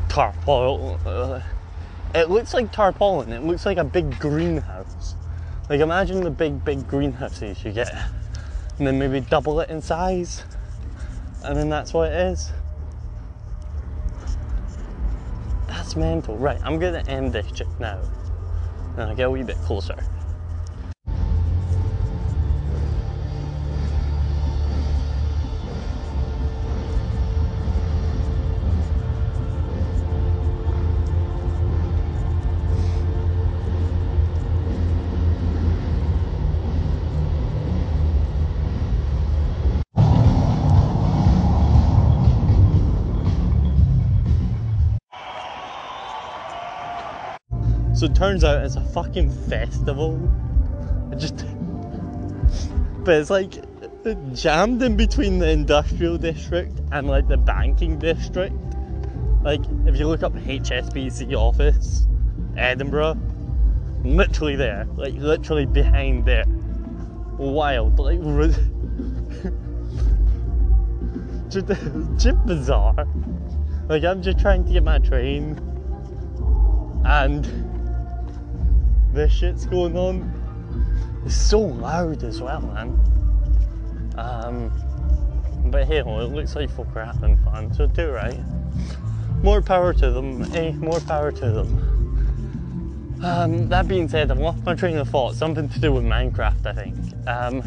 [0.08, 0.98] tarpaulin.
[1.06, 1.42] Uh,
[2.14, 5.14] it looks like tarpaulin, it looks like a big greenhouse.
[5.68, 7.94] Like, imagine the big, big greenhouses you get,
[8.78, 10.44] and then maybe double it in size,
[11.44, 12.50] and then that's what it is.
[15.66, 16.36] That's mental.
[16.36, 18.00] Right, I'm gonna end this now.
[18.94, 19.96] And I'll get a wee bit closer.
[47.98, 50.16] So it turns out it's a fucking festival.
[51.12, 51.44] It just.
[53.04, 53.54] But it's like
[54.34, 58.54] jammed in between the industrial district and like the banking district.
[59.42, 62.06] Like, if you look up HSBC office,
[62.56, 63.16] Edinburgh,
[64.04, 66.44] literally there, like literally behind there.
[67.38, 68.20] Wild, like,
[71.48, 71.66] just,
[72.22, 73.08] just bizarre.
[73.88, 75.58] Like, I'm just trying to get my train,
[77.04, 77.67] and
[79.12, 80.32] this shit's going on.
[81.24, 82.98] It's so loud as well, man.
[84.16, 84.72] Um,
[85.70, 88.38] but hey, well, it looks like folk are having fun, so do right.
[89.42, 90.72] More power to them, eh?
[90.72, 93.20] More power to them.
[93.22, 95.34] Um, that being said, I've lost my train of thought.
[95.34, 96.96] Something to do with Minecraft, I think.
[97.26, 97.62] Um,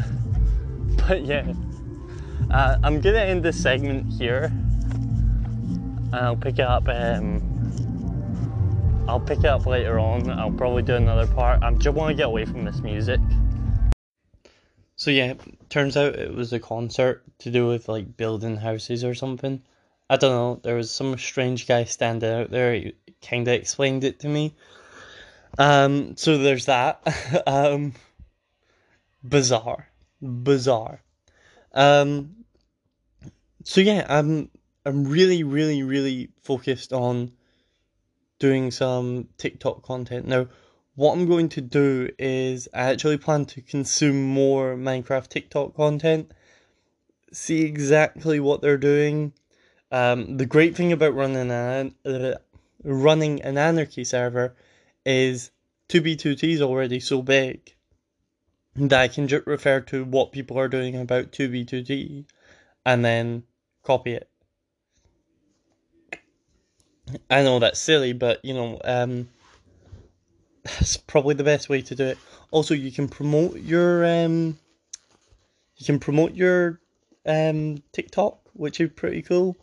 [1.06, 1.52] but yeah,
[2.50, 4.52] uh, I'm gonna end this segment here.
[6.12, 7.51] I'll pick up um,
[9.08, 10.30] I'll pick it up later on.
[10.30, 11.62] I'll probably do another part.
[11.62, 13.20] I just want to get away from this music.
[14.94, 15.34] So yeah,
[15.68, 19.60] turns out it was a concert to do with like building houses or something.
[20.08, 20.60] I don't know.
[20.62, 22.74] There was some strange guy standing out there.
[22.74, 24.54] He kind of explained it to me.
[25.58, 27.02] Um, so there's that.
[27.46, 27.94] um,
[29.24, 29.88] bizarre,
[30.22, 31.02] bizarre.
[31.72, 32.44] Um,
[33.64, 34.48] so yeah, I'm
[34.86, 37.32] I'm really, really, really focused on
[38.42, 40.26] doing some TikTok content.
[40.26, 40.48] Now,
[40.96, 46.32] what I'm going to do is I actually plan to consume more Minecraft TikTok content,
[47.32, 49.32] see exactly what they're doing.
[49.92, 52.34] Um, the great thing about running an uh,
[52.82, 54.56] running an anarchy server
[55.06, 55.52] is
[55.88, 57.76] 2B2T is already so big
[58.74, 62.24] that I can just refer to what people are doing about 2B2T
[62.84, 63.44] and then
[63.84, 64.28] copy it.
[67.30, 69.28] I know that's silly, but you know, um,
[70.64, 72.18] that's probably the best way to do it.
[72.50, 74.58] Also, you can promote your um,
[75.76, 76.80] you can promote your
[77.26, 79.56] um TikTok, which is pretty cool.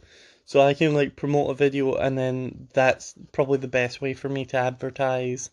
[0.45, 4.29] So I can like promote a video, and then that's probably the best way for
[4.29, 5.51] me to advertise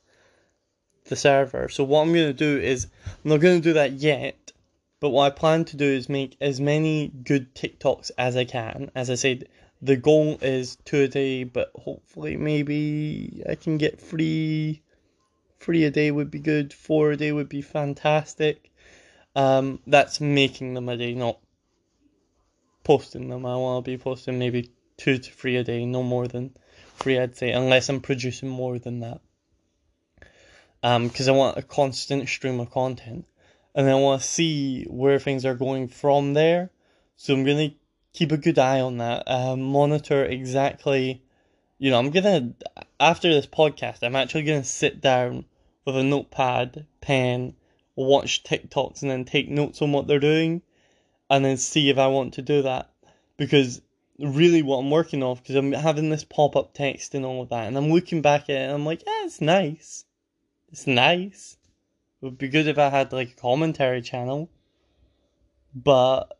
[1.04, 1.68] the server.
[1.68, 4.52] So what I'm gonna do is I'm not gonna do that yet,
[4.98, 8.90] but what I plan to do is make as many good TikToks as I can.
[8.94, 9.48] As I said,
[9.82, 14.82] the goal is two a day, but hopefully maybe I can get three
[15.60, 18.70] three a day would be good, four a day would be fantastic.
[19.34, 21.38] Um, that's making them a day, not
[22.84, 23.44] posting them.
[23.44, 26.56] I want to be posting maybe two to three a day, no more than
[26.98, 29.20] three, I'd say, unless I'm producing more than that.
[30.82, 33.26] Um, because I want a constant stream of content,
[33.74, 36.70] and I want to see where things are going from there.
[37.16, 37.72] So I'm gonna
[38.16, 39.24] keep a good eye on that.
[39.26, 41.22] Um, monitor exactly.
[41.78, 42.54] You know, I'm gonna
[42.98, 45.44] after this podcast, I'm actually gonna sit down
[45.84, 47.54] with a notepad, pen,
[47.94, 50.62] watch TikToks, and then take notes on what they're doing,
[51.30, 52.90] and then see if I want to do that.
[53.36, 53.82] Because
[54.18, 57.50] really, what I'm working off, because I'm having this pop up text and all of
[57.50, 60.06] that, and I'm looking back at it, and I'm like, yeah, it's nice.
[60.72, 61.58] It's nice.
[62.22, 64.48] It would be good if I had like a commentary channel.
[65.74, 66.35] But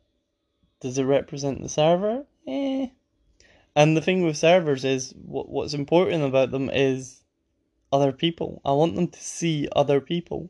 [0.79, 2.25] does it represent the server?
[2.47, 2.87] Eh.
[3.75, 7.23] And the thing with servers is what what's important about them is
[7.91, 8.61] other people.
[8.65, 10.49] I want them to see other people.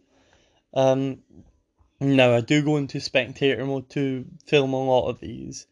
[0.74, 1.20] Um,
[2.00, 5.68] now I do go into spectator mode to film a lot of these.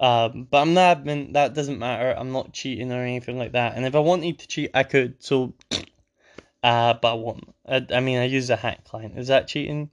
[0.00, 2.12] Um, but I'm not admin, that doesn't matter.
[2.18, 3.76] I'm not cheating or anything like that.
[3.76, 5.22] And if I wanted to cheat, I could.
[5.22, 5.54] So,
[6.62, 7.54] uh, but I won't.
[7.66, 9.16] I, I mean, I use a hack client.
[9.16, 9.90] Is that cheating?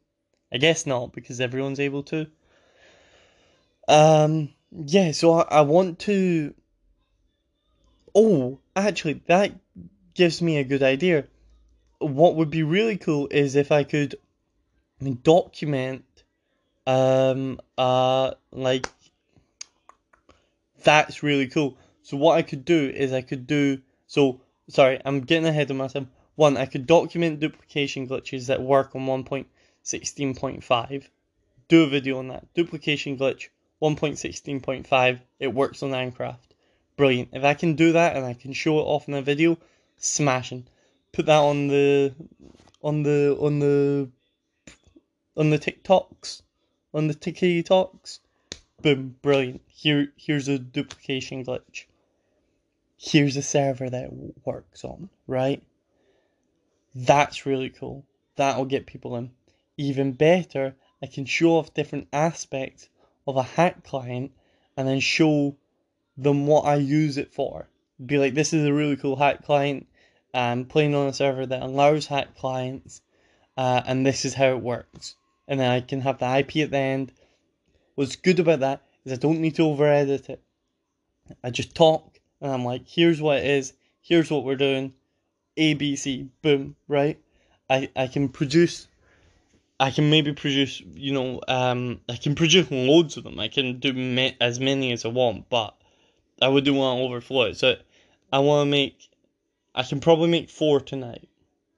[0.51, 2.25] I guess not because everyone's able to.
[3.89, 5.11] Um, yeah.
[5.11, 6.53] So I, I want to.
[8.15, 9.51] Oh, actually, that
[10.13, 11.25] gives me a good idea.
[11.97, 14.15] What would be really cool is if I could
[15.23, 16.03] document
[16.85, 18.87] um uh like
[20.83, 21.77] that's really cool.
[22.03, 25.77] So what I could do is I could do so sorry, I'm getting ahead of
[25.77, 26.05] myself.
[26.35, 31.07] One, I could document duplication glitches that work on 1.16.5.
[31.67, 32.53] Do a video on that.
[32.53, 33.49] Duplication glitch
[33.81, 35.19] 1.16.5.
[35.39, 36.37] It works on Minecraft.
[36.97, 37.29] Brilliant.
[37.31, 39.57] If I can do that and I can show it off in a video,
[39.97, 40.67] smashing.
[41.13, 42.13] Put that on the
[42.83, 44.09] on the on the
[45.37, 46.41] on the TikToks,
[46.93, 48.19] on the TikToks.
[48.81, 49.61] Boom, brilliant.
[49.67, 51.85] Here here's a duplication glitch.
[52.97, 54.11] Here's a server that
[54.45, 55.63] works on, right?
[56.93, 58.05] That's really cool.
[58.35, 59.31] That'll get people in.
[59.77, 62.89] Even better, I can show off different aspects
[63.29, 64.31] of a hack client
[64.75, 65.55] and then show
[66.17, 67.67] them what I use it for.
[68.05, 69.87] Be like, this is a really cool hack client.
[70.33, 73.01] I'm playing on a server that allows hack clients,
[73.57, 75.15] uh, and this is how it works.
[75.47, 77.11] And then I can have the IP at the end.
[77.95, 80.41] What's good about that is I don't need to over edit it.
[81.43, 84.93] I just talk, and I'm like, here's what it is, here's what we're doing,
[85.57, 87.19] A, B, C, boom, right?
[87.69, 88.87] I, I can produce
[89.79, 93.39] I can maybe produce, you know, um, I can produce loads of them.
[93.39, 95.73] I can do ma- as many as I want, but
[96.41, 97.57] I would do want to overflow it.
[97.57, 97.75] So
[98.31, 99.09] I want to make,
[99.73, 101.29] I can probably make four tonight.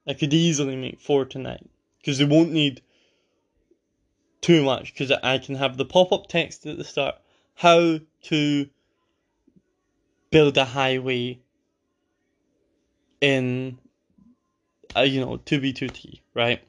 [0.08, 1.70] I could easily make four tonight
[2.00, 2.82] because they won't need
[4.42, 7.16] too much because I can have the pop up text at the start.
[7.54, 8.70] How to
[10.32, 11.40] build a highway
[13.20, 13.78] in,
[14.96, 16.64] uh, you know, 2B2T, right?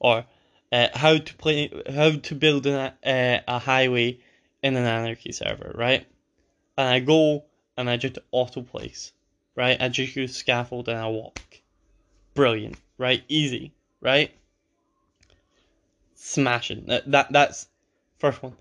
[0.00, 0.24] Or
[0.72, 2.94] uh, how to play, how to build a,
[3.46, 4.18] a highway
[4.62, 6.06] in an anarchy server, right?
[6.76, 7.44] And I go
[7.76, 9.12] and I just auto place,
[9.56, 9.80] right?
[9.80, 11.40] I just use scaffold and I walk.
[12.34, 13.22] Brilliant, right?
[13.28, 14.32] Easy, right?
[16.14, 16.86] Smashing.
[16.86, 17.68] That, that that's
[18.18, 18.54] first one.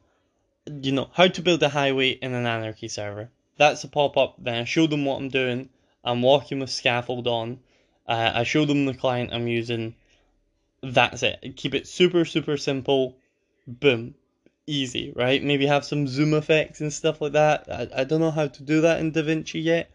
[0.81, 3.29] You know how to build a highway in an anarchy server.
[3.57, 4.35] That's a pop up.
[4.37, 5.69] Then I show them what I'm doing.
[6.03, 7.59] I'm walking with scaffold on.
[8.07, 9.95] Uh, I show them the client I'm using
[10.81, 11.53] that's it.
[11.55, 13.17] Keep it super, super simple.
[13.67, 14.15] Boom.
[14.65, 15.43] Easy, right?
[15.43, 17.67] Maybe have some zoom effects and stuff like that.
[17.71, 19.91] I, I don't know how to do that in DaVinci yet.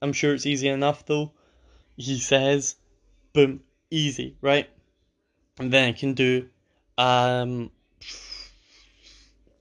[0.00, 1.32] I'm sure it's easy enough though.
[1.96, 2.76] He says,
[3.32, 4.68] boom, easy, right?
[5.58, 6.48] And then I can do
[6.98, 7.70] um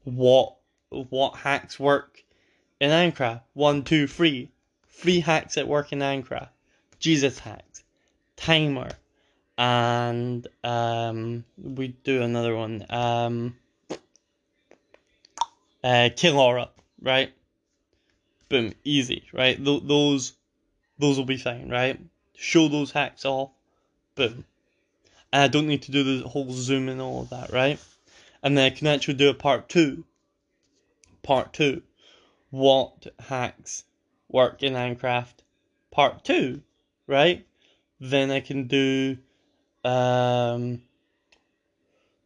[0.03, 0.57] what
[0.89, 2.23] what hacks work
[2.79, 3.41] in Minecraft.
[3.53, 4.51] One, two, three.
[4.89, 6.49] Three hacks that work in Minecraft.
[6.99, 7.83] Jesus hacks.
[8.35, 8.89] Timer
[9.61, 12.83] and um, we do another one.
[12.89, 13.55] Um,
[15.83, 16.09] uh,
[16.99, 17.31] right?
[18.49, 19.63] Boom, easy, right?
[19.63, 20.33] Th- those,
[20.97, 21.99] those will be fine, right?
[22.35, 23.51] Show those hacks off,
[24.15, 24.45] boom,
[25.31, 27.79] and I don't need to do the whole zoom and all of that, right?
[28.41, 30.05] And then I can actually do a part two.
[31.21, 31.83] Part two,
[32.49, 33.83] what hacks
[34.27, 35.35] work in Minecraft?
[35.91, 36.63] Part two,
[37.05, 37.45] right?
[37.99, 39.19] Then I can do
[39.83, 40.81] um,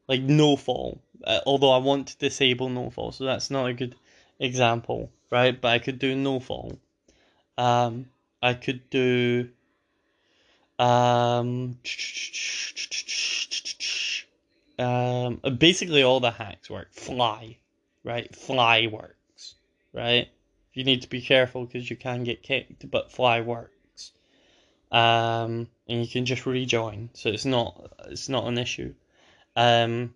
[0.07, 1.02] like no fall.
[1.23, 3.95] Uh, although I want to disable no fall, so that's not a good
[4.40, 5.60] example, right?
[5.60, 6.77] But I could do no fall.
[7.57, 8.07] Um,
[8.41, 9.49] I could do
[10.77, 11.80] um,
[14.77, 16.94] um, basically all the hacks work.
[16.94, 17.57] Fly,
[18.03, 18.36] right?
[18.36, 19.56] Fly works,
[19.94, 20.27] right?
[20.73, 23.72] You need to be careful because you can get kicked, but fly works
[24.91, 28.94] um, and you can just rejoin, so it's not it's not an issue.
[29.56, 30.14] Um,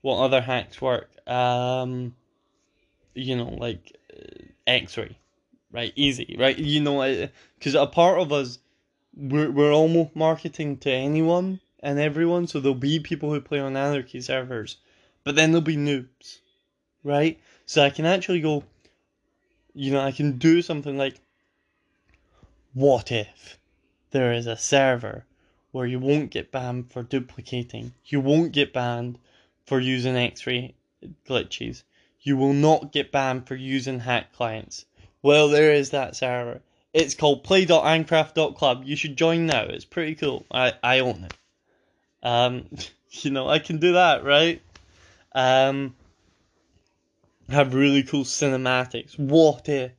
[0.00, 1.10] what other hacks work?
[1.28, 2.14] Um,
[3.14, 5.18] you know, like uh, X-ray,
[5.70, 5.92] right?
[5.96, 6.58] Easy, right?
[6.58, 7.28] You know,
[7.58, 8.58] because a part of us,
[9.14, 13.76] we're we're almost marketing to anyone and everyone, so there'll be people who play on
[13.76, 14.78] Anarchy servers,
[15.24, 16.38] but then there'll be noobs,
[17.04, 17.38] right?
[17.66, 18.64] So I can actually go,
[19.74, 21.20] you know, I can do something like,
[22.72, 23.58] what if?
[24.10, 25.24] There is a server
[25.72, 27.92] where you won't get banned for duplicating.
[28.04, 29.18] You won't get banned
[29.64, 30.74] for using X-ray
[31.28, 31.82] glitches.
[32.20, 34.86] You will not get banned for using hack clients.
[35.22, 36.62] Well, there is that server.
[36.94, 38.84] It's called play.ancraft.club.
[38.84, 39.64] You should join now.
[39.64, 40.46] It's pretty cool.
[40.50, 41.34] I, I own it.
[42.22, 42.68] Um,
[43.10, 44.62] you know, I can do that, right?
[45.32, 45.94] Um,
[47.50, 49.18] have really cool cinematics.
[49.18, 49.92] What if,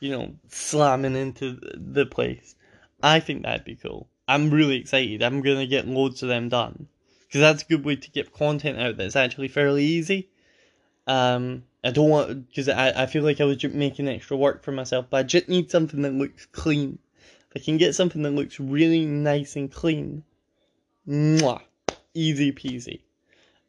[0.00, 2.54] you know, slamming into the place?
[3.02, 4.08] I think that'd be cool.
[4.28, 5.22] I'm really excited.
[5.22, 6.88] I'm gonna get loads of them done
[7.26, 10.28] because that's a good way to get content out that's actually fairly easy.
[11.06, 14.72] Um, I don't want because I, I feel like I was making extra work for
[14.72, 16.98] myself, but I just need something that looks clean.
[17.50, 20.22] If I can get something that looks really nice and clean,
[21.08, 21.60] mwah,
[22.14, 23.00] easy peasy.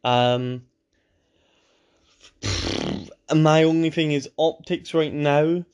[0.04, 0.62] Um,
[3.34, 5.64] my only thing is optics right now.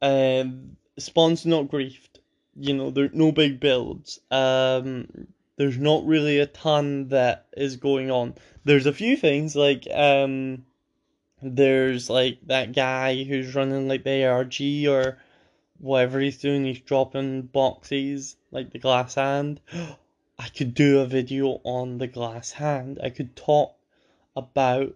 [0.00, 2.07] Um, spawns not griefed
[2.58, 4.18] you know, there's no big builds.
[4.30, 8.34] Um, there's not really a ton that is going on.
[8.64, 10.64] There's a few things like um,
[11.40, 15.18] there's like that guy who's running like the ARG or
[15.78, 16.64] whatever he's doing.
[16.64, 19.60] He's dropping boxes like the glass hand.
[20.40, 23.00] I could do a video on the glass hand.
[23.02, 23.74] I could talk
[24.36, 24.94] about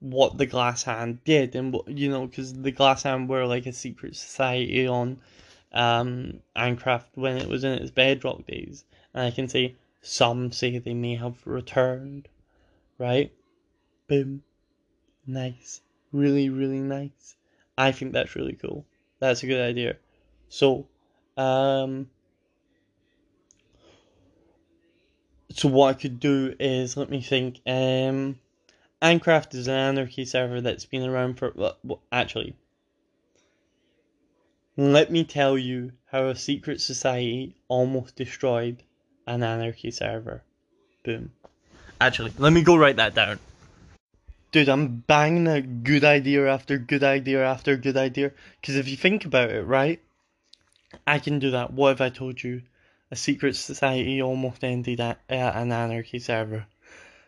[0.00, 3.66] what the glass hand did and what you know because the glass hand were like
[3.66, 5.20] a secret society on
[5.72, 8.84] um, Ancraft when it was in its bedrock days.
[9.14, 12.28] And I can say some say they may have returned,
[12.98, 13.32] right?
[14.06, 14.42] Boom.
[15.26, 15.80] Nice.
[16.12, 17.36] Really, really nice.
[17.76, 18.84] I think that's really cool.
[19.18, 19.96] That's a good idea.
[20.48, 20.86] So,
[21.36, 22.10] um,
[25.50, 27.60] so what I could do is let me think.
[27.66, 28.38] Um,
[29.02, 32.54] Minecraft is an anarchy server that's been around for well, actually
[34.80, 38.82] let me tell you how a secret society almost destroyed
[39.26, 40.42] an anarchy server.
[41.04, 41.32] Boom.
[42.00, 43.38] Actually, let me go write that down.
[44.52, 48.32] Dude, I'm banging a good idea after good idea after good idea.
[48.58, 50.00] Because if you think about it, right?
[51.06, 51.74] I can do that.
[51.74, 52.62] What if I told you
[53.10, 56.66] a secret society almost ended at, at an anarchy server?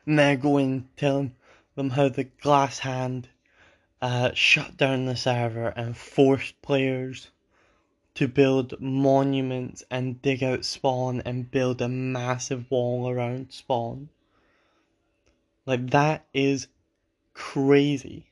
[0.07, 1.35] And then I go in telling
[1.75, 3.29] them how the glass hand
[4.01, 7.29] uh, shut down the server and forced players
[8.15, 14.09] to build monuments and dig out spawn and build a massive wall around spawn.
[15.65, 16.69] Like that is
[17.35, 18.27] crazy.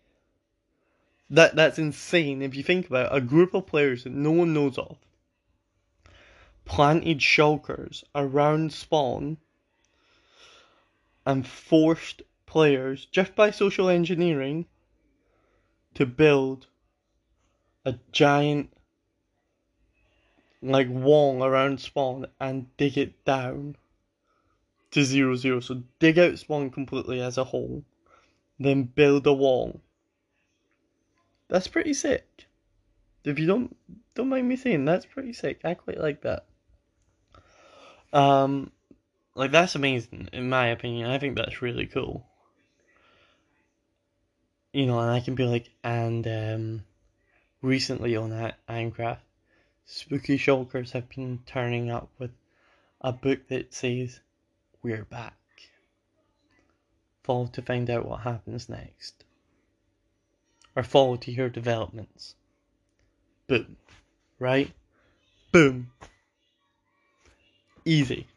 [1.31, 3.17] That that's insane if you think about it.
[3.17, 4.99] a group of players that no one knows of
[6.71, 9.37] planted shulkers around spawn
[11.27, 14.67] and forced players just by social engineering
[15.95, 16.67] to build
[17.85, 18.73] a giant
[20.63, 23.77] like wall around spawn and dig it down
[24.91, 25.61] to zero zero.
[25.61, 27.85] So dig out spawn completely as a whole,
[28.59, 29.81] then build a wall.
[31.49, 32.47] That's pretty sick.
[33.25, 33.77] If you don't
[34.15, 35.61] don't mind me saying, that's pretty sick.
[35.65, 36.47] I quite like that.
[38.13, 38.71] Um,
[39.35, 41.11] like that's amazing in my opinion.
[41.11, 42.27] I think that's really cool.
[44.73, 46.85] You know, and I can be like, and um,
[47.61, 49.19] recently on that Minecraft,
[49.91, 52.31] spooky shulkers have been turning up with
[53.01, 54.21] a book that says
[54.83, 55.35] we're back.
[57.25, 59.25] Follow to find out what happens next.
[60.77, 62.37] Or follow to hear developments.
[63.49, 63.77] Boom.
[64.39, 64.71] Right?
[65.51, 65.91] Boom.
[67.85, 68.29] Easy.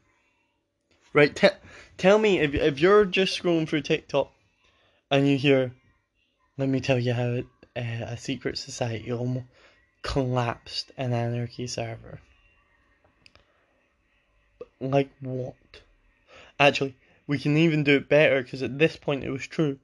[1.13, 1.35] Right?
[1.35, 1.49] Te-
[1.97, 4.31] tell me if, if you're just scrolling through TikTok
[5.11, 5.71] and you hear,
[6.57, 7.43] let me tell you how
[7.75, 9.45] uh, a secret society almost
[10.03, 12.19] collapsed an anarchy server.
[14.79, 15.81] Like what?
[16.59, 19.79] Actually, we can even do it better because at this point it was true.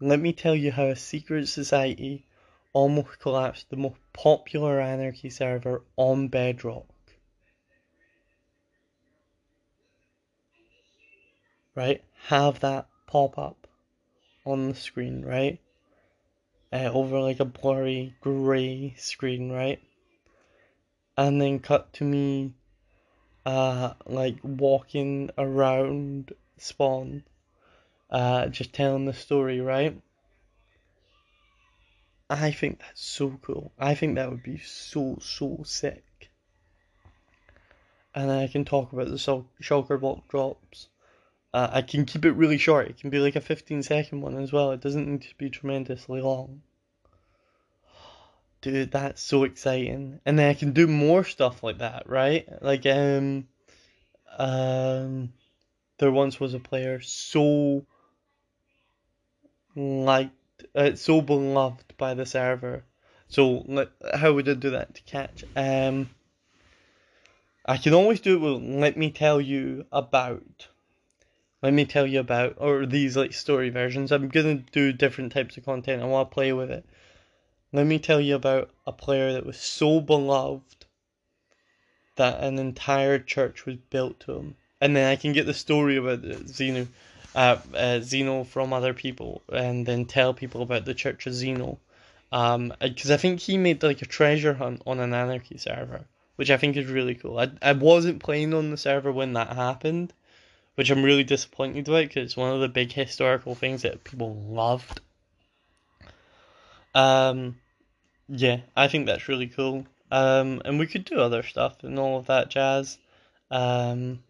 [0.00, 2.24] Let me tell you how a secret society
[2.72, 6.86] almost collapsed the most popular anarchy server on Bedrock.
[11.74, 12.02] Right?
[12.28, 13.66] Have that pop up
[14.44, 15.60] on the screen, right?
[16.76, 19.80] Uh, over like a blurry grey screen, right?
[21.16, 22.52] And then cut to me
[23.46, 27.24] uh, like walking around Spawn,
[28.10, 29.98] uh, just telling the story, right?
[32.28, 33.72] I think that's so cool.
[33.78, 36.28] I think that would be so, so sick.
[38.14, 40.88] And then I can talk about the shulker block drops.
[41.54, 42.88] Uh, I can keep it really short.
[42.88, 44.72] It can be like a 15 second one as well.
[44.72, 46.60] It doesn't need to be tremendously long.
[48.66, 50.18] Dude, that's so exciting.
[50.26, 52.48] And then I can do more stuff like that, right?
[52.60, 53.46] Like, um,
[54.36, 55.32] um,
[55.98, 57.86] there once was a player so
[59.76, 60.34] liked,
[60.74, 62.82] uh, so beloved by the server.
[63.28, 65.44] So, like how would I do that to catch?
[65.54, 66.10] Um,
[67.64, 70.66] I can always do it with let me tell you about.
[71.62, 74.10] Let me tell you about, or these like story versions.
[74.10, 76.02] I'm gonna do different types of content.
[76.02, 76.84] I want to play with it.
[77.72, 80.86] Let me tell you about a player that was so beloved
[82.16, 85.96] that an entire church was built to him and then I can get the story
[85.96, 86.86] about Zeno,
[87.34, 91.78] uh, uh, Xeno from other people, and then tell people about the Church of Xeno.
[92.32, 96.04] Um, because I think he made like a treasure hunt on an anarchy server,
[96.36, 97.38] which I think is really cool.
[97.38, 100.12] I I wasn't playing on the server when that happened,
[100.74, 104.34] which I'm really disappointed about because it's one of the big historical things that people
[104.34, 105.00] loved.
[106.96, 107.58] Um,
[108.26, 109.86] yeah, I think that's really cool.
[110.10, 112.96] Um, and we could do other stuff and all of that jazz.
[113.50, 114.20] Um,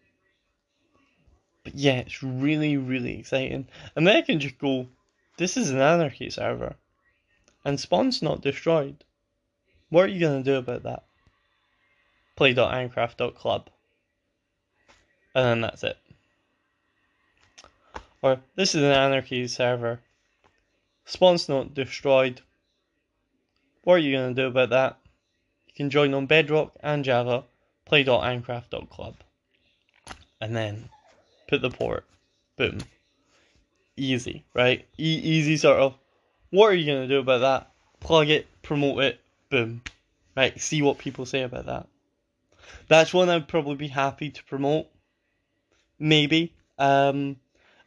[1.63, 3.67] but yeah, it's really, really exciting.
[3.95, 4.87] And then I can just go,
[5.37, 6.75] this is an anarchy server.
[7.63, 9.03] And spawn's not destroyed.
[9.89, 11.05] What are you going to do about that?
[12.35, 13.69] Play.ancraft.club.
[15.33, 15.97] And then that's it.
[18.21, 20.01] Or, this is an anarchy server.
[21.05, 22.41] Spawn's not destroyed.
[23.87, 24.97] What are you going to do about that?
[25.65, 27.45] You can join on Bedrock and Java.
[27.85, 29.15] Play.ancraft.club.
[30.41, 30.89] And then
[31.47, 32.03] put the port.
[32.57, 32.79] Boom.
[33.95, 34.85] Easy, right?
[34.99, 35.95] E- easy sort of.
[36.49, 37.71] What are you going to do about that?
[38.01, 39.81] Plug it, promote it, boom.
[40.35, 41.87] Right, see what people say about that.
[42.89, 44.87] That's one I'd probably be happy to promote.
[45.97, 46.53] Maybe.
[46.77, 47.37] Um,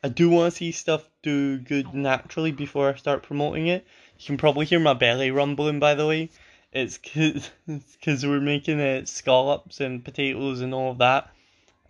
[0.03, 3.87] I do want to see stuff do good naturally before I start promoting it.
[4.21, 6.29] You can probably hear my belly rumbling, by the way.
[6.73, 11.31] It's because we're making it scallops and potatoes and all of that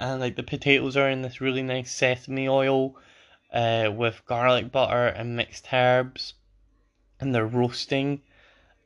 [0.00, 2.96] and like the potatoes are in this really nice sesame oil
[3.52, 6.32] uh, with garlic butter and mixed herbs
[7.20, 8.22] and they're roasting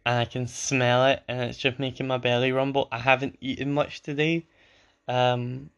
[0.05, 2.89] and I can smell it and it's just making my belly rumble.
[2.91, 4.47] I haven't eaten much today.
[5.07, 5.71] Um,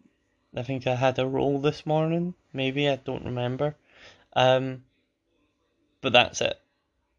[0.56, 3.76] I think I had a roll this morning, maybe, I don't remember.
[4.34, 4.84] Um,
[6.00, 6.58] but that's it.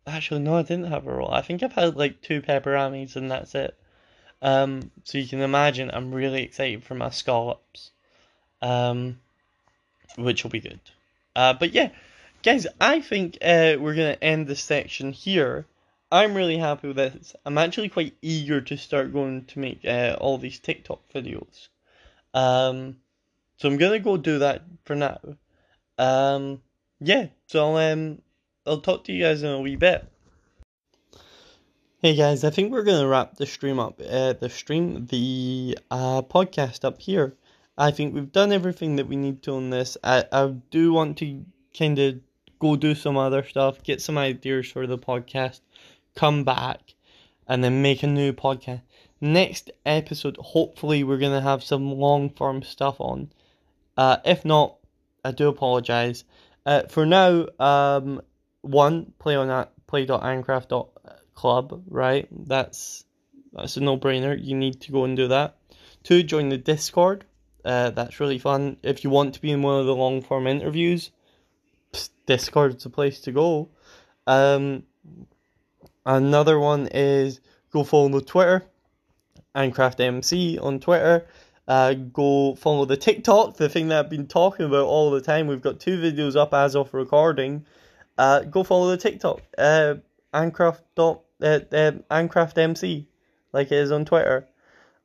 [0.07, 1.31] Actually, no, I didn't have a roll.
[1.31, 3.77] I think I've had like two pepperamis and that's it.
[4.41, 7.91] Um, so you can imagine I'm really excited for my scallops
[8.61, 9.19] um,
[10.15, 10.79] which will be good.
[11.35, 11.89] Uh, but yeah,
[12.43, 15.65] guys, I think uh, we're gonna end this section here.
[16.11, 17.35] I'm really happy with this.
[17.45, 21.67] I'm actually quite eager to start going to make uh, all these TikTok videos.
[22.33, 22.97] Um,
[23.57, 25.19] so I'm gonna go do that for now.
[25.97, 26.61] Um,
[26.99, 28.21] yeah, so um,
[28.67, 30.05] I'll talk to you guys in a wee bit.
[31.99, 33.99] Hey guys, I think we're gonna wrap the stream up.
[33.99, 37.35] Uh, the stream, the uh, podcast up here.
[37.77, 39.97] I think we've done everything that we need to on this.
[40.03, 41.45] I, I do want to
[41.77, 42.19] kind of
[42.59, 45.61] go do some other stuff, get some ideas for the podcast,
[46.15, 46.93] come back,
[47.47, 48.81] and then make a new podcast.
[49.21, 53.31] Next episode, hopefully, we're going to have some long form stuff on.
[53.95, 54.77] Uh, if not,
[55.23, 56.23] I do apologize.
[56.65, 58.21] Uh, for now, um,
[58.61, 62.27] one, play on that play.ancraft.club, right?
[62.31, 63.05] That's
[63.53, 64.37] that's a no brainer.
[64.39, 65.57] You need to go and do that.
[66.03, 67.25] Two, join the Discord
[67.65, 68.77] Uh, that's really fun.
[68.83, 71.11] If you want to be in one of the long form interviews,
[72.25, 73.69] Discord's the place to go.
[74.25, 74.83] Um,
[76.05, 77.39] another one is
[77.71, 78.65] go follow the Twitter,
[79.55, 81.27] AncraftMC on Twitter.
[81.67, 85.47] Uh, go follow the TikTok, the thing that I've been talking about all the time.
[85.47, 87.65] We've got two videos up as of recording.
[88.17, 89.95] Uh, go follow the TikTok, uh,
[90.33, 93.07] Ancraft dot uh, uh, Ancraft MC,
[93.53, 94.47] like it is on Twitter.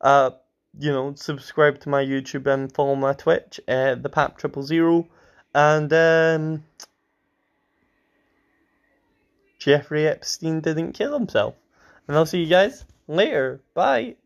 [0.01, 0.31] Uh,
[0.79, 5.07] you know, subscribe to my YouTube and follow my Twitch, uh, the Pap Triple Zero,
[5.55, 6.65] and um,
[9.59, 11.55] Jeffrey Epstein didn't kill himself.
[12.09, 13.61] And I'll see you guys later.
[13.75, 14.17] Bye.